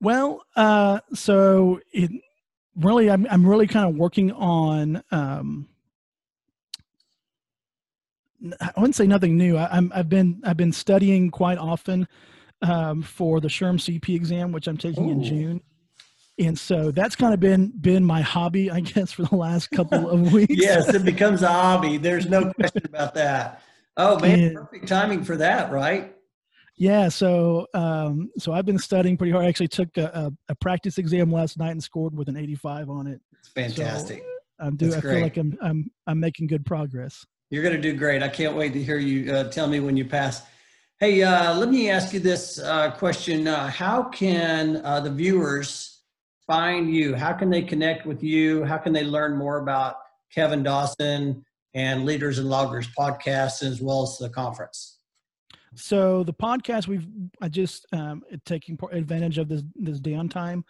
Well, 0.00 0.42
uh, 0.54 1.00
so 1.14 1.80
it 1.92 2.10
really, 2.76 3.10
I'm 3.10 3.26
I'm 3.28 3.44
really 3.44 3.66
kind 3.66 3.88
of 3.88 3.96
working 3.96 4.30
on. 4.32 5.02
Um, 5.10 5.68
I 8.60 8.72
wouldn't 8.76 8.96
say 8.96 9.06
nothing 9.06 9.36
new. 9.36 9.56
I, 9.56 9.76
am 9.76 9.92
I've 9.94 10.08
been 10.08 10.40
I've 10.44 10.56
been 10.56 10.72
studying 10.72 11.30
quite 11.30 11.58
often 11.58 12.08
um, 12.62 13.02
for 13.02 13.40
the 13.40 13.48
SHRM 13.48 13.78
CP 13.78 14.14
exam, 14.14 14.52
which 14.52 14.66
I'm 14.66 14.76
taking 14.76 15.08
Ooh. 15.08 15.12
in 15.12 15.22
June. 15.22 15.60
And 16.38 16.58
so 16.58 16.90
that's 16.90 17.16
kind 17.16 17.32
of 17.32 17.40
been 17.40 17.72
been 17.80 18.04
my 18.04 18.20
hobby 18.20 18.70
i 18.70 18.80
guess 18.80 19.10
for 19.10 19.22
the 19.22 19.34
last 19.34 19.70
couple 19.70 20.08
of 20.08 20.32
weeks. 20.34 20.54
Yes 20.54 20.92
it 20.92 21.04
becomes 21.04 21.42
a 21.42 21.48
hobby. 21.48 21.96
There's 21.96 22.26
no 22.26 22.52
question 22.52 22.82
about 22.84 23.14
that. 23.14 23.62
Oh 23.96 24.18
man 24.20 24.40
and, 24.40 24.56
perfect 24.56 24.88
timing 24.88 25.24
for 25.24 25.36
that 25.38 25.72
right? 25.72 26.14
Yeah 26.76 27.08
so 27.08 27.66
um 27.72 28.30
so 28.36 28.52
i've 28.52 28.66
been 28.66 28.78
studying 28.78 29.16
pretty 29.16 29.32
hard. 29.32 29.46
I 29.46 29.48
actually 29.48 29.68
took 29.68 29.96
a, 29.96 30.32
a, 30.48 30.52
a 30.52 30.54
practice 30.56 30.98
exam 30.98 31.32
last 31.32 31.58
night 31.58 31.70
and 31.70 31.82
scored 31.82 32.14
with 32.14 32.28
an 32.28 32.36
85 32.36 32.90
on 32.90 33.06
it. 33.06 33.20
It's 33.38 33.48
fantastic. 33.48 34.18
So 34.18 34.24
i'm 34.66 34.76
doing 34.76 34.94
i 34.94 35.00
feel 35.00 35.20
like 35.20 35.36
i'm 35.38 35.56
i'm 35.62 35.90
i'm 36.06 36.20
making 36.20 36.46
good 36.46 36.64
progress 36.64 37.26
you're 37.50 37.62
going 37.62 37.74
to 37.74 37.80
do 37.80 37.96
great 37.96 38.22
i 38.22 38.28
can't 38.28 38.56
wait 38.56 38.72
to 38.72 38.82
hear 38.82 38.98
you 38.98 39.32
uh, 39.32 39.50
tell 39.50 39.66
me 39.66 39.80
when 39.80 39.96
you 39.96 40.04
pass 40.04 40.42
hey 40.98 41.22
uh, 41.22 41.54
let 41.56 41.68
me 41.68 41.90
ask 41.90 42.12
you 42.12 42.20
this 42.20 42.58
uh, 42.58 42.90
question 42.92 43.46
uh, 43.46 43.68
how 43.68 44.02
can 44.02 44.76
uh, 44.84 45.00
the 45.00 45.10
viewers 45.10 45.96
find 46.46 46.94
you? 46.94 47.14
How 47.14 47.32
can 47.32 47.50
they 47.50 47.62
connect 47.62 48.06
with 48.06 48.22
you? 48.22 48.64
How 48.64 48.78
can 48.78 48.92
they 48.92 49.04
learn 49.04 49.36
more 49.36 49.58
about 49.58 49.96
Kevin 50.32 50.62
Dawson 50.62 51.44
and 51.74 52.04
Leaders 52.04 52.38
and 52.38 52.48
Lagers 52.48 52.88
podcast 52.96 53.62
as 53.62 53.80
well 53.80 54.02
as 54.02 54.18
the 54.18 54.30
conference? 54.30 54.98
So 55.74 56.22
the 56.22 56.32
podcast 56.32 56.86
we've 56.86 57.06
I 57.42 57.48
just 57.48 57.86
um, 57.92 58.22
taking 58.44 58.78
advantage 58.92 59.38
of 59.38 59.48
this 59.48 59.62
this 59.74 60.00
downtime. 60.00 60.62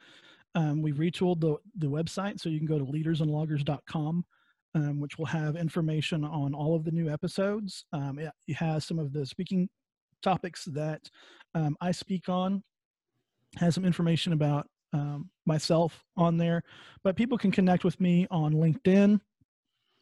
Um, 0.54 0.82
we've 0.82 0.96
retooled 0.96 1.40
the 1.40 1.56
the 1.76 1.86
website 1.86 2.40
so 2.40 2.48
you 2.48 2.58
can 2.58 2.66
go 2.66 2.78
to 2.78 2.84
leadersandlagers.com, 2.84 4.24
um, 4.76 5.00
which 5.00 5.16
will 5.18 5.26
have 5.26 5.56
information 5.56 6.22
on 6.22 6.54
all 6.54 6.76
of 6.76 6.84
the 6.84 6.90
new 6.90 7.08
episodes. 7.08 7.86
Um, 7.92 8.18
it, 8.18 8.30
has 8.54 8.84
some 8.84 8.98
of 8.98 9.12
the 9.12 9.24
speaking 9.24 9.70
topics 10.22 10.66
that 10.66 11.08
um, 11.54 11.76
I 11.80 11.92
speak 11.92 12.28
on. 12.28 12.62
Has 13.56 13.74
some 13.74 13.86
information 13.86 14.34
about 14.34 14.68
um, 14.92 15.30
myself 15.46 16.04
on 16.16 16.36
there, 16.36 16.62
but 17.02 17.16
people 17.16 17.38
can 17.38 17.50
connect 17.50 17.84
with 17.84 17.98
me 18.00 18.26
on 18.30 18.52
LinkedIn, 18.52 19.18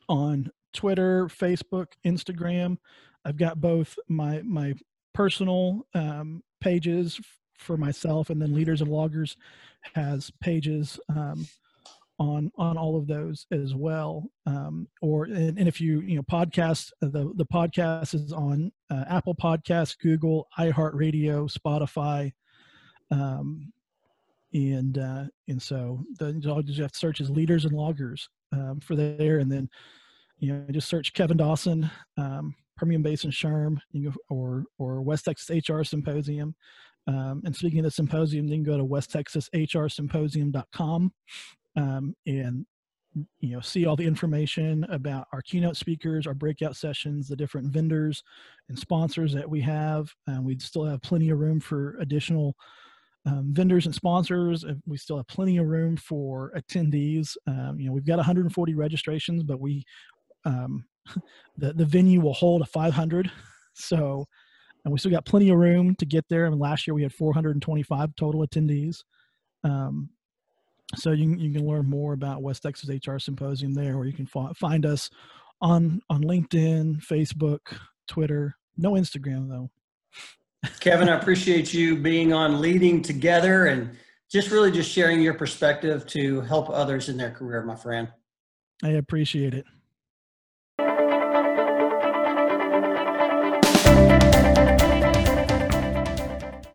on 0.08 0.50
Twitter, 0.72 1.26
Facebook, 1.26 1.86
Instagram. 2.04 2.78
I've 3.24 3.36
got 3.36 3.60
both 3.60 3.96
my 4.08 4.42
my 4.42 4.74
personal 5.12 5.86
um, 5.94 6.42
pages 6.60 7.20
for 7.58 7.76
myself, 7.76 8.28
and 8.30 8.42
then 8.42 8.54
Leaders 8.54 8.80
and 8.80 8.90
Lagers 8.90 9.36
has 9.94 10.32
pages 10.40 10.98
um, 11.08 11.46
on 12.18 12.50
on 12.56 12.76
all 12.76 12.96
of 12.96 13.06
those 13.06 13.46
as 13.50 13.74
well. 13.74 14.24
Um, 14.46 14.88
or 15.02 15.24
and, 15.24 15.58
and, 15.58 15.68
if 15.68 15.80
you 15.80 16.00
you 16.00 16.16
know 16.16 16.22
podcast 16.22 16.90
the 17.00 17.32
the 17.36 17.46
podcast 17.46 18.14
is 18.14 18.32
on 18.32 18.72
uh, 18.90 19.04
Apple 19.08 19.34
Podcasts, 19.34 19.98
Google, 19.98 20.46
iHeartRadio, 20.58 21.50
Spotify. 21.52 22.32
Um, 23.10 23.72
and 24.52 24.98
uh, 24.98 25.24
and 25.48 25.60
so 25.60 26.04
the 26.18 26.26
all 26.48 26.62
you 26.62 26.82
have 26.82 26.92
to 26.92 26.98
search 26.98 27.20
is 27.20 27.30
leaders 27.30 27.64
and 27.64 27.74
lagers 27.74 28.28
um, 28.52 28.80
for 28.80 28.94
there, 28.94 29.38
and 29.38 29.50
then 29.50 29.68
you 30.38 30.52
know 30.52 30.64
just 30.70 30.88
search 30.88 31.12
Kevin 31.12 31.36
Dawson, 31.36 31.90
um, 32.16 32.54
Permian 32.76 33.02
Basin 33.02 33.32
SHRM 33.32 33.78
you 33.90 34.12
or 34.30 34.64
or 34.78 35.02
West 35.02 35.24
Texas 35.24 35.62
HR 35.68 35.82
Symposium. 35.82 36.54
Um, 37.06 37.42
and 37.44 37.54
speaking 37.54 37.80
of 37.80 37.84
the 37.84 37.90
symposium, 37.90 38.46
you 38.46 38.54
can 38.54 38.62
go 38.62 38.78
to 38.78 38.84
West 38.84 39.12
Texas 39.12 39.50
HR 39.52 39.88
westtexashrsymposium.com 39.88 41.12
um, 41.76 42.14
and 42.26 42.66
you 43.40 43.50
know 43.50 43.60
see 43.60 43.86
all 43.86 43.96
the 43.96 44.06
information 44.06 44.84
about 44.90 45.26
our 45.32 45.42
keynote 45.42 45.76
speakers, 45.76 46.26
our 46.26 46.34
breakout 46.34 46.76
sessions, 46.76 47.28
the 47.28 47.36
different 47.36 47.72
vendors 47.72 48.22
and 48.68 48.78
sponsors 48.78 49.32
that 49.32 49.48
we 49.48 49.60
have. 49.60 50.12
Um, 50.26 50.44
we 50.44 50.58
still 50.58 50.84
have 50.84 51.02
plenty 51.02 51.30
of 51.30 51.38
room 51.38 51.60
for 51.60 51.96
additional 52.00 52.56
um, 53.26 53.50
vendors 53.52 53.86
and 53.86 53.94
sponsors. 53.94 54.64
We 54.86 54.96
still 54.98 55.16
have 55.16 55.28
plenty 55.28 55.56
of 55.58 55.66
room 55.66 55.96
for 55.96 56.52
attendees. 56.56 57.36
Um, 57.46 57.78
you 57.78 57.86
know, 57.86 57.92
we've 57.92 58.06
got 58.06 58.16
140 58.16 58.74
registrations, 58.74 59.42
but 59.42 59.60
we 59.60 59.84
um, 60.44 60.84
the 61.56 61.72
the 61.72 61.84
venue 61.84 62.20
will 62.20 62.34
hold 62.34 62.62
a 62.62 62.66
500. 62.66 63.30
So, 63.76 64.24
and 64.84 64.92
we 64.92 65.00
still 65.00 65.10
got 65.10 65.24
plenty 65.24 65.50
of 65.50 65.58
room 65.58 65.96
to 65.96 66.06
get 66.06 66.24
there. 66.28 66.46
I 66.46 66.48
mean, 66.48 66.60
last 66.60 66.86
year 66.86 66.94
we 66.94 67.02
had 67.02 67.12
425 67.12 68.14
total 68.14 68.46
attendees. 68.46 69.02
Um, 69.64 70.10
so 70.96 71.12
you 71.12 71.24
can, 71.30 71.38
you 71.38 71.52
can 71.52 71.66
learn 71.66 71.88
more 71.88 72.12
about 72.12 72.42
West 72.42 72.62
Texas 72.62 72.88
HR 72.88 73.18
Symposium 73.18 73.74
there, 73.74 73.96
or 73.96 74.04
you 74.06 74.12
can 74.12 74.26
find 74.26 74.86
us 74.86 75.10
on 75.60 76.00
on 76.10 76.22
LinkedIn, 76.22 77.04
Facebook, 77.04 77.60
Twitter. 78.08 78.56
No 78.76 78.92
Instagram 78.92 79.48
though. 79.48 79.70
Kevin, 80.80 81.08
I 81.08 81.18
appreciate 81.18 81.74
you 81.74 81.96
being 81.96 82.32
on 82.32 82.60
Leading 82.60 83.02
Together 83.02 83.66
and 83.66 83.96
just 84.30 84.50
really 84.50 84.70
just 84.70 84.90
sharing 84.90 85.20
your 85.20 85.34
perspective 85.34 86.06
to 86.08 86.40
help 86.42 86.70
others 86.70 87.08
in 87.08 87.16
their 87.16 87.30
career, 87.30 87.62
my 87.62 87.76
friend. 87.76 88.08
I 88.82 88.90
appreciate 88.90 89.54
it. 89.54 89.64